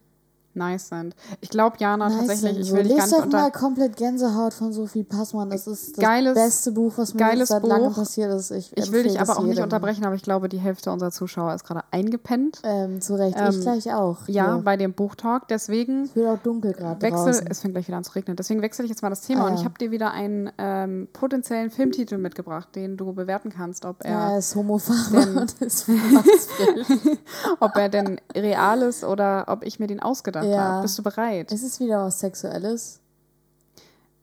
[0.57, 1.14] nice sind.
[1.40, 3.97] Ich glaube, Jana, nice tatsächlich, ich So, will dich gar Lest nicht doch mal komplett
[3.97, 5.51] Gänsehaut von Sophie Passmann.
[5.51, 8.51] Das ist das Geiles- beste Buch, was mir seit langem passiert ist.
[8.51, 9.64] Ich, Ich will dich aber auch nicht jedem.
[9.64, 12.61] unterbrechen, aber ich glaube, die Hälfte unserer Zuschauer ist gerade eingepennt.
[12.64, 14.19] Ähm, zu Recht, ich Ähm, gleich auch.
[14.27, 14.62] Ja, Hier.
[14.62, 15.49] bei dem Buchtalk.
[15.49, 17.47] Deswegen Es wird auch dunkel gerade wechsel, draußen.
[17.49, 18.37] es fängt gleich wieder an zu regnen.
[18.37, 19.59] Deswegen wechsle ich jetzt mal das Thema Ah, und ja.
[19.61, 24.29] ich habe dir wieder einen ähm, potenziellen Filmtitel mitgebracht, den du bewerten kannst, ob Ja,
[24.29, 24.97] er, er ist homophob
[27.61, 30.59] ob er denn real ist oder ob ich mir den ausgedacht Ja.
[30.59, 30.83] habe.
[30.83, 31.53] Bist du bereit?
[31.53, 33.01] ist es wieder was Sexuelles?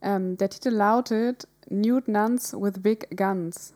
[0.02, 3.74] Ähm, der Titel lautet Nude Nuns with Big Guns.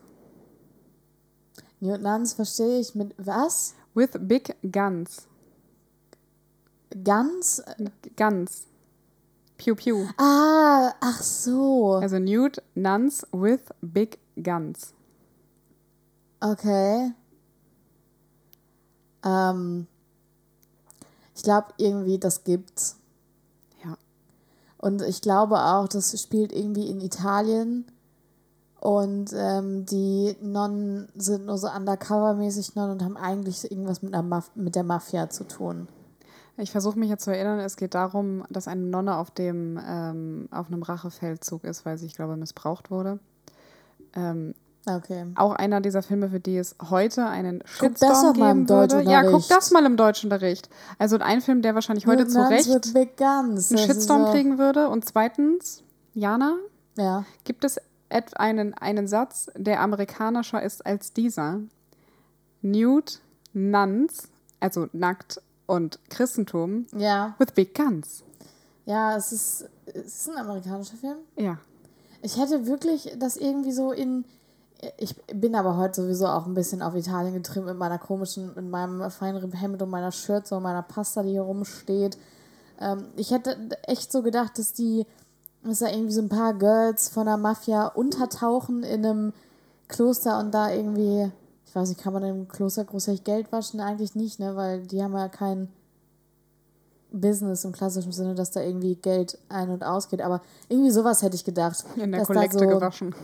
[1.80, 3.74] Newt Nuns verstehe ich mit was?
[3.94, 5.28] With Big Guns.
[7.04, 7.62] Ganz?
[8.16, 8.66] Guns.
[9.56, 10.06] Pew Pew.
[10.16, 11.94] Ah, ach so.
[11.94, 14.92] Also Nude Nuns with Big Guns.
[16.40, 17.12] Okay.
[19.24, 19.86] Ähm,
[21.38, 22.96] ich glaube irgendwie, das gibt's.
[23.84, 23.96] Ja.
[24.76, 27.86] Und ich glaube auch, das spielt irgendwie in Italien.
[28.80, 34.50] Und ähm, die Nonnen sind nur so undercover-mäßig Nonnen und haben eigentlich irgendwas mit, Maf
[34.56, 35.86] mit der Mafia zu tun.
[36.56, 40.48] Ich versuche mich jetzt zu erinnern, es geht darum, dass eine Nonne auf dem ähm,
[40.50, 43.20] auf einem Rachefeldzug ist, weil sie, ich glaube, missbraucht wurde.
[44.14, 45.26] Ähm, Okay.
[45.34, 48.66] auch einer dieser Filme, für die es heute einen Guck das Shitstorm doch mal im
[48.66, 49.02] geben würde.
[49.10, 50.70] Ja, guck das mal im Deutschunterricht.
[50.98, 54.88] Also ein Film, der wahrscheinlich heute zu Recht einen Shitstorm so, kriegen würde.
[54.88, 55.82] Und zweitens,
[56.14, 56.56] Jana,
[56.96, 57.24] Ja.
[57.44, 57.78] gibt es
[58.38, 61.60] einen, einen Satz, der amerikanischer ist als dieser.
[62.62, 63.12] Nude
[63.52, 64.28] Nuns,
[64.60, 67.34] also nackt und Christentum, Ja.
[67.38, 68.22] with big guns.
[68.86, 71.18] Ja, es ist, es ist ein amerikanischer Film.
[71.36, 71.58] Ja.
[72.22, 74.24] Ich hätte wirklich das irgendwie so in.
[74.96, 78.68] Ich bin aber heute sowieso auch ein bisschen auf Italien getrimmt mit meiner komischen, mit
[78.68, 82.16] meinem feinen Hemd und meiner Schürze und meiner Pasta, die hier rumsteht.
[82.80, 85.04] Ähm, ich hätte echt so gedacht, dass die,
[85.64, 89.32] dass da irgendwie so ein paar Girls von der Mafia untertauchen in einem
[89.88, 91.32] Kloster und da irgendwie
[91.68, 93.80] ich weiß nicht, kann man im Kloster großartig Geld waschen?
[93.80, 94.56] Eigentlich nicht, ne?
[94.56, 95.68] Weil die haben ja kein
[97.12, 100.22] Business im klassischen Sinne, dass da irgendwie Geld ein- und ausgeht.
[100.22, 101.84] Aber irgendwie sowas hätte ich gedacht.
[101.96, 103.14] In der Kollekte so, gewaschen.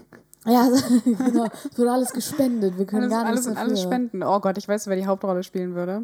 [0.46, 0.68] Ja,
[1.04, 1.46] genau.
[1.70, 2.76] Es wurde alles gespendet.
[2.78, 3.68] Wir können Alles, gar alles, nichts in dafür.
[3.68, 4.22] alles spenden.
[4.22, 6.02] Oh Gott, ich weiß, wer die Hauptrolle spielen würde.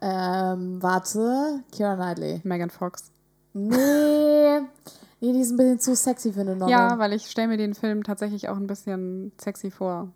[0.00, 1.60] Ähm, warte.
[1.72, 2.40] Kira Knightley.
[2.44, 3.10] Megan Fox.
[3.54, 4.60] Nee.
[5.20, 6.70] Nee, die ist ein bisschen zu sexy für eine Nonne.
[6.70, 10.08] Ja, weil ich stelle mir den Film tatsächlich auch ein bisschen sexy vor.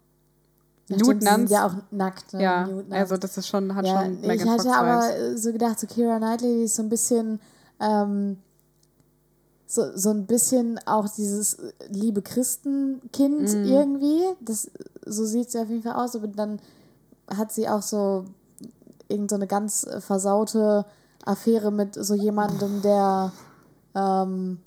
[0.88, 1.50] Ja, Nuns.
[1.50, 2.32] ja auch nackt.
[2.32, 2.42] Ne?
[2.42, 2.92] Ja, Nuns.
[2.92, 5.20] also das ist schon, hat ja, schon ich Megan Fox hatte aber Vibes.
[5.34, 7.40] äh, so gedacht, so Kira Knightley die ist so ein bisschen,
[7.80, 8.38] ähm,
[9.66, 13.64] so, so ein bisschen auch dieses äh, liebe Christenkind Mhm.
[13.64, 14.22] irgendwie.
[14.40, 14.70] Das,
[15.04, 16.60] so sieht sie auf jeden Fall aus, aber dann
[17.28, 18.24] hat sie auch so
[19.08, 20.84] irgend so eine ganz äh, versaute
[21.24, 23.32] Affäre mit so jemandem, der
[23.94, 24.58] ähm,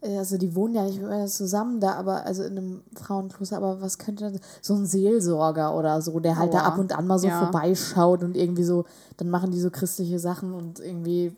[0.00, 3.98] also die wohnen ja nicht mehr zusammen da, aber also in einem Frauenkloster, aber was
[3.98, 6.66] könnte das- so ein Seelsorger oder so, der halt da Aua.
[6.66, 7.38] ab und an mal so Ja.
[7.38, 8.84] vorbeischaut und irgendwie so,
[9.18, 11.32] dann machen die so christliche Sachen und irgendwie äh,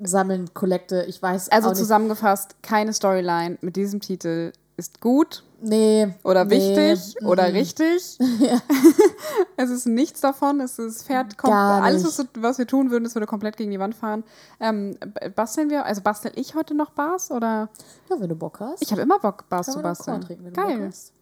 [0.00, 6.14] sammeln Kollekte, ich weiß Also zusammengefasst, keine Storyline mit diesem Titel ist gut Nee.
[6.24, 8.18] oder nee, wichtig oder mm, richtig.
[9.56, 10.60] es ist nichts davon.
[10.60, 13.94] Es ist fährt alles, was, was wir tun würden, es würde komplett gegen die Wand
[13.94, 14.24] fahren.
[14.60, 14.98] Ähm,
[15.34, 17.70] basteln wir, also bastel ich heute noch Bars oder?
[18.10, 18.82] Ja, wenn du Bock hast.
[18.82, 20.20] Ich habe immer Bock, Bars zu basteln.
[20.20, 21.12] trinken, wenn du Bock Geil, hast.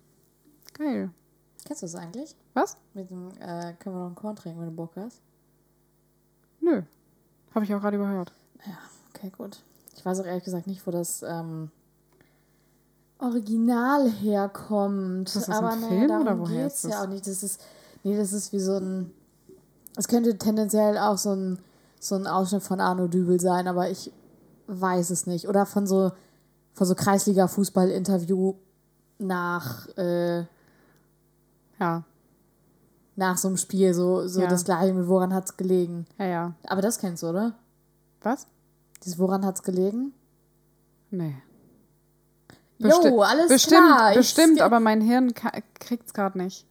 [0.74, 1.10] geil.
[1.64, 2.34] Kennst du das eigentlich?
[2.54, 2.76] Was?
[2.94, 5.20] Mit dem, äh, können wir noch einen Korn trinken, wenn du Bock hast?
[6.60, 6.82] Nö.
[7.54, 8.32] Habe ich auch gerade überhört.
[8.66, 8.78] Ja,
[9.14, 9.58] okay, gut.
[9.96, 11.70] Ich weiß auch ehrlich gesagt nicht, wo das ähm,
[13.18, 15.34] Original herkommt.
[15.34, 17.26] Das Aber naja, Film darum oder woher geht's ist ja auch nicht.
[17.26, 17.60] Das ist,
[18.02, 19.12] nee, das ist wie so ein.
[19.96, 21.58] Es könnte tendenziell auch so ein,
[22.00, 24.10] so ein Ausschnitt von Arno Dübel sein, aber ich
[24.66, 25.48] weiß es nicht.
[25.48, 26.12] Oder von so,
[26.72, 28.54] von so Kreisliga-Fußball-Interview
[29.18, 30.44] nach, äh,
[31.78, 32.04] Ja,
[33.16, 34.48] nach so einem Spiel, so, so Ja.
[34.48, 36.06] das gleiche mit Woran hat's gelegen.
[36.18, 36.52] ja, ja.
[36.66, 37.52] Aber das kennst du, oder?
[38.22, 38.46] Was?
[39.04, 40.14] Dieses Woran hat's gelegen?
[41.10, 41.34] Nee.
[42.78, 44.14] Jo, alles bestimmt, klar.
[44.14, 45.32] Bestimmt, aber mein Hirn
[45.78, 46.66] kriegt es gerade nicht.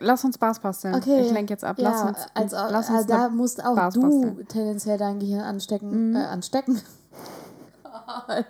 [0.00, 0.94] Lass uns Bars basteln.
[0.94, 1.20] Okay.
[1.26, 1.78] Ich lenke jetzt ab.
[1.78, 4.36] Ja, lass uns, also, lass uns also da musst auch Bars du basteln.
[4.36, 4.48] Mhm.
[4.48, 6.80] tendenziell dein Gehirn anstecken, äh, anstecken.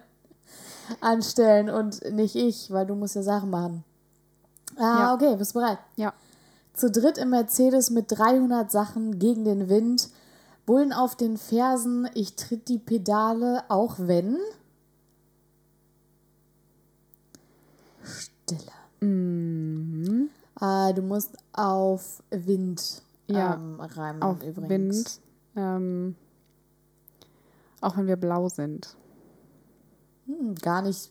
[1.00, 3.84] Anstellen und nicht ich, weil du musst ja Sachen machen.
[4.76, 5.14] Ah, Ja.
[5.14, 5.78] okay, bist bereit?
[5.96, 6.12] Ja.
[6.74, 10.08] Zu dritt im Mercedes mit 300 Sachen gegen den Wind.
[10.66, 14.38] Bullen auf den Fersen, ich tritt die Pedale, auch wenn.
[18.02, 18.70] Stille.
[19.00, 20.30] Mhm.
[20.54, 24.96] Ah, du musst auf Wind Ja, ähm, reimen Auf übrigens.
[24.96, 25.20] Wind.
[25.56, 26.16] Ähm,
[27.80, 28.96] auch wenn wir blau sind.
[30.26, 31.10] Hm, gar nicht,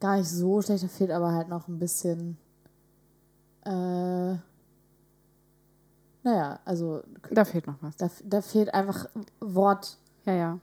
[0.00, 0.82] gar nicht so schlecht.
[0.82, 2.36] Da fehlt aber halt noch ein bisschen.
[3.64, 4.36] Äh,
[6.26, 7.96] naja, also Da fehlt noch was.
[7.96, 9.06] da, da fehlt einfach
[9.40, 10.58] Wort, Ja, ja.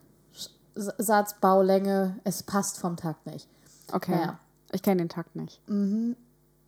[0.76, 2.20] Satz, Baulänge.
[2.24, 3.48] Es passt vom Takt nicht.
[3.92, 4.12] Okay.
[4.16, 4.40] Naja.
[4.72, 5.62] Ich kenne den Takt nicht.
[5.70, 6.16] Mhm.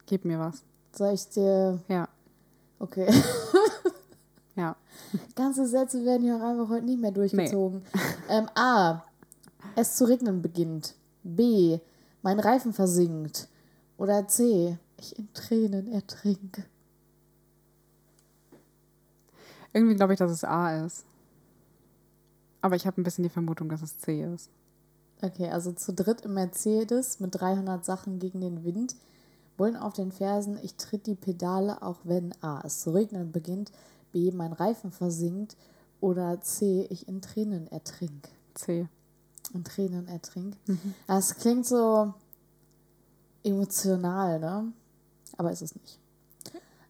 [0.06, 0.62] Gib mir was.
[0.96, 1.80] Soll ich dir.
[1.88, 2.08] Ja.
[2.80, 3.08] Okay.
[4.58, 4.78] Ja.
[5.36, 7.82] Ganze Sätze werden hier auch einfach heute nicht mehr durchgezogen.
[8.30, 9.02] Ähm, A.
[9.76, 10.96] Es zu regnen beginnt.
[11.24, 11.80] B.
[12.22, 13.50] Mein Reifen versinkt.
[13.98, 14.78] Oder C.
[14.98, 16.64] Ich in Tränen ertrinke.
[19.76, 21.04] Irgendwie glaube ich, dass es A ist.
[22.62, 24.50] Aber ich habe ein bisschen die Vermutung, dass es C ist.
[25.22, 28.96] Okay, also zu dritt im Mercedes mit 300 Sachen gegen den Wind.
[29.58, 32.62] Bullen auf den Fersen, ich tritt die Pedale, auch wenn A.
[32.64, 33.74] Es zu regnen beginnt.
[34.14, 34.32] B.
[34.32, 35.58] Mein Reifen versinkt.
[36.00, 36.88] Oder C.
[36.90, 38.30] Ich in Tränen ertrink.
[38.54, 38.88] C.
[39.54, 40.56] In Tränen ertrink.
[41.06, 42.14] Das klingt so
[43.44, 44.72] emotional, ne?
[45.36, 46.00] Aber ist es nicht.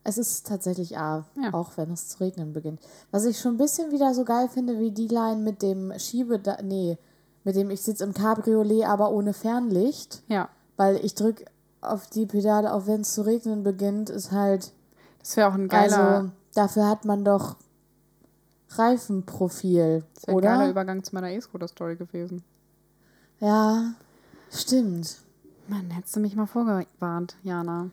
[0.07, 1.51] Es ist tatsächlich A, Ja.
[1.53, 2.79] auch wenn es zu regnen beginnt.
[3.11, 6.39] Was ich schon ein bisschen wieder so geil finde, wie die Line mit dem Schiebe,
[6.63, 6.97] nee,
[7.43, 10.47] mit dem ich sitze im Cabriolet, aber ohne Fernlicht, Ja.
[10.77, 11.45] weil ich drücke
[11.81, 14.71] auf die Pedale, auch wenn es zu regnen beginnt, ist halt,
[15.19, 17.55] Das wäre auch ein geiler, also dafür hat man doch
[18.69, 20.69] Reifenprofil, das wär ein geiler?
[20.69, 22.43] Übergang zu meiner E-Scooter-Story gewesen.
[23.39, 23.93] Ja,
[24.51, 25.17] stimmt.
[25.67, 27.89] Mann, hättest du mich mal vorgewarnt, Jana.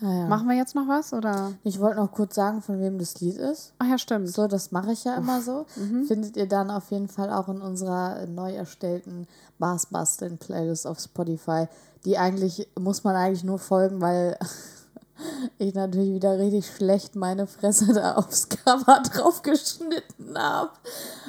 [0.00, 0.26] Naja.
[0.26, 1.52] Machen wir jetzt noch was oder?
[1.64, 3.72] Ich wollte noch kurz sagen, von wem das Lied ist.
[3.78, 4.28] Ach ja, stimmt.
[4.28, 5.66] So, das mache ich ja immer so.
[5.76, 6.04] Mhm.
[6.04, 9.26] Findet ihr dann auf jeden Fall auch in unserer neu erstellten
[9.58, 11.66] Bars Basteln Playlist auf Spotify.
[12.04, 14.38] Die eigentlich, muss man eigentlich nur folgen, weil
[15.58, 20.70] ich natürlich wieder richtig schlecht meine Fresse da aufs Cover drauf geschnitten habe.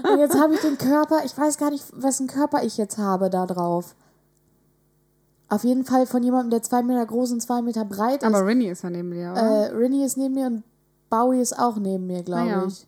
[0.03, 3.31] Und jetzt habe ich den Körper, ich weiß gar nicht, wessen Körper ich jetzt habe
[3.31, 3.95] da drauf.
[5.49, 8.27] Auf jeden Fall von jemandem, der zwei Meter groß und zwei Meter breit ist.
[8.27, 9.41] Aber Rinny ist ja neben dir, oder?
[9.41, 10.63] Äh, Rinny ist neben mir und
[11.09, 12.65] Bowie ist auch neben mir, glaube Ah, ja.
[12.67, 12.85] ich.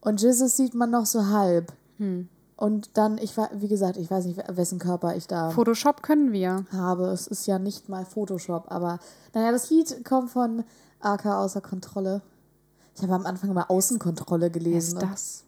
[0.00, 1.72] Und Jesus sieht man noch so halb.
[1.98, 2.28] Hm.
[2.56, 6.32] Und dann, ich war, wie gesagt, ich weiß nicht, wessen Körper ich da Photoshop können
[6.32, 6.64] wir.
[6.72, 7.06] habe.
[7.08, 8.98] Es ist ja nicht mal Photoshop, aber
[9.34, 10.62] naja, das Lied kommt von
[11.00, 12.22] AK außer Kontrolle.
[12.94, 14.96] Ich habe am Anfang mal Außenkontrolle gelesen.
[14.98, 15.44] ist das?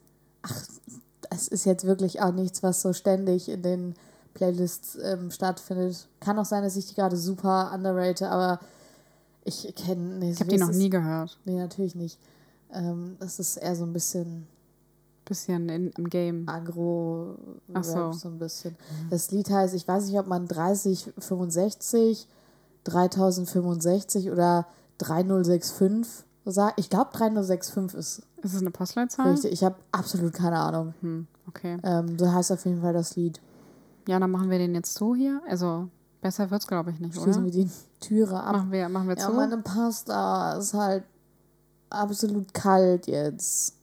[1.30, 3.94] Es ist jetzt wirklich auch nichts, was so ständig in den
[4.38, 6.06] Playlists ähm, stattfindet.
[6.20, 8.60] Kann auch sein, dass ich die gerade super underrate, aber
[9.44, 10.18] ich kenne.
[10.18, 11.38] Nee, Ich habe die noch nie gehört.
[11.44, 12.18] Nee, natürlich nicht.
[12.72, 14.46] Ähm, das ist eher so ein bisschen
[15.24, 16.48] Bisschen in, im Game.
[16.48, 17.34] agro
[17.74, 18.12] Ach so.
[18.12, 18.76] so ein bisschen.
[19.10, 22.26] Das Lied heißt, ich weiß nicht, ob man 3065,
[22.84, 24.66] 3065 oder
[24.98, 26.78] 3065 sagt.
[26.80, 29.30] Ich glaube 3065 ist Ist es eine Postleitzahl?
[29.32, 29.52] richtig.
[29.52, 30.94] Ich habe absolut keine Ahnung.
[31.02, 31.76] Hm, okay.
[31.82, 33.40] Ähm, so heißt auf jeden Fall das Lied.
[34.08, 35.42] Ja, dann machen wir den jetzt zu hier.
[35.46, 35.88] Also,
[36.22, 37.44] besser wird's, glaube ich, nicht, Schließen oder?
[37.44, 38.52] wir die Türe ab.
[38.54, 39.32] Machen wir, machen wir Ja, zu.
[39.34, 41.04] meine Pasta ist halt
[41.90, 43.74] absolut kalt jetzt.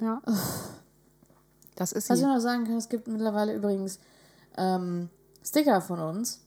[0.00, 0.22] Ja.
[1.76, 2.30] Das ist Was ich sie.
[2.30, 3.98] noch sagen kann, es gibt mittlerweile übrigens
[4.56, 5.08] ähm,
[5.44, 6.40] Sticker von uns.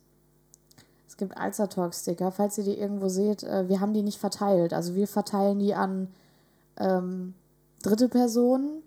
[1.07, 2.31] Es gibt Alster Talk Sticker.
[2.31, 4.73] Falls ihr die irgendwo seht, äh, wir haben die nicht verteilt.
[4.73, 6.07] Also wir verteilen die an
[6.77, 7.33] ähm,
[7.83, 8.81] dritte Personen,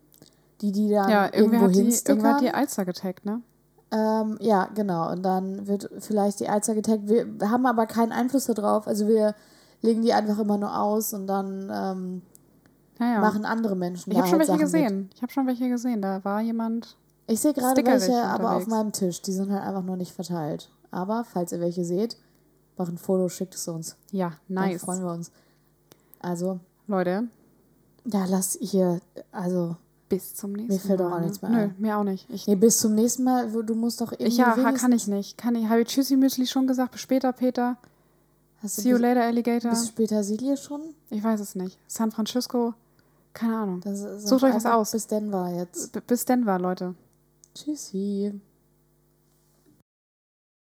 [0.62, 2.54] die die dann Ja, irgendwo hat, die, irgendwer hat die hinstickern.
[2.54, 3.40] Alster getaggt, ne?
[3.90, 5.10] Ähm, ja, genau.
[5.12, 7.08] Und dann wird vielleicht die Alster getaggt.
[7.08, 8.86] Wir haben aber keinen Einfluss darauf.
[8.86, 9.34] Also wir
[9.80, 12.22] legen die einfach immer nur aus und dann ähm,
[12.98, 13.20] Ja, ja.
[13.20, 14.88] machen andere Menschen ich habe schon halt welche Sachen mit.
[14.90, 15.10] gesehen.
[15.14, 16.02] Ich habe schon welche gesehen.
[16.02, 16.96] Da war jemand.
[17.26, 18.66] Ich sehe gerade welche, aber auf unterwegs.
[18.68, 19.22] meinem Tisch.
[19.22, 20.70] Die sind halt einfach noch nicht verteilt.
[20.90, 22.16] Aber falls ihr welche seht,
[22.76, 23.96] macht ein Foto, schickt es uns.
[24.12, 24.82] Ja, Dann nice.
[24.82, 25.30] freuen wir uns.
[26.20, 27.24] Also, Leute,
[28.04, 29.00] ja, lasst hier,
[29.32, 29.76] also,
[30.08, 31.06] bis zum nächsten fällt Mal.
[31.06, 31.24] auch auch ne?
[31.26, 31.74] nichts mehr Nö, ein.
[31.78, 32.28] mir auch nicht.
[32.30, 33.50] Ich, nee, bis zum nächsten Mal.
[33.50, 34.28] Du musst doch irgendwie.
[34.28, 35.38] ich ja, kann ich nicht.
[35.38, 35.68] Kann ich.
[35.68, 36.92] Habe ich Tschüssi Müsli schon gesagt?
[36.92, 37.76] Bis später, Peter.
[38.62, 39.70] Hast See you later, Alligator.
[39.70, 40.80] bis später Silie schon?
[41.10, 41.78] Ich weiß es nicht.
[41.86, 42.74] San Francisco.
[43.32, 43.80] Keine Ahnung.
[43.80, 44.90] Das Sucht euch was aus.
[44.90, 45.92] Bis Denver jetzt.
[45.92, 46.94] B bis Denver, Leute.
[47.54, 48.40] Tschüssi.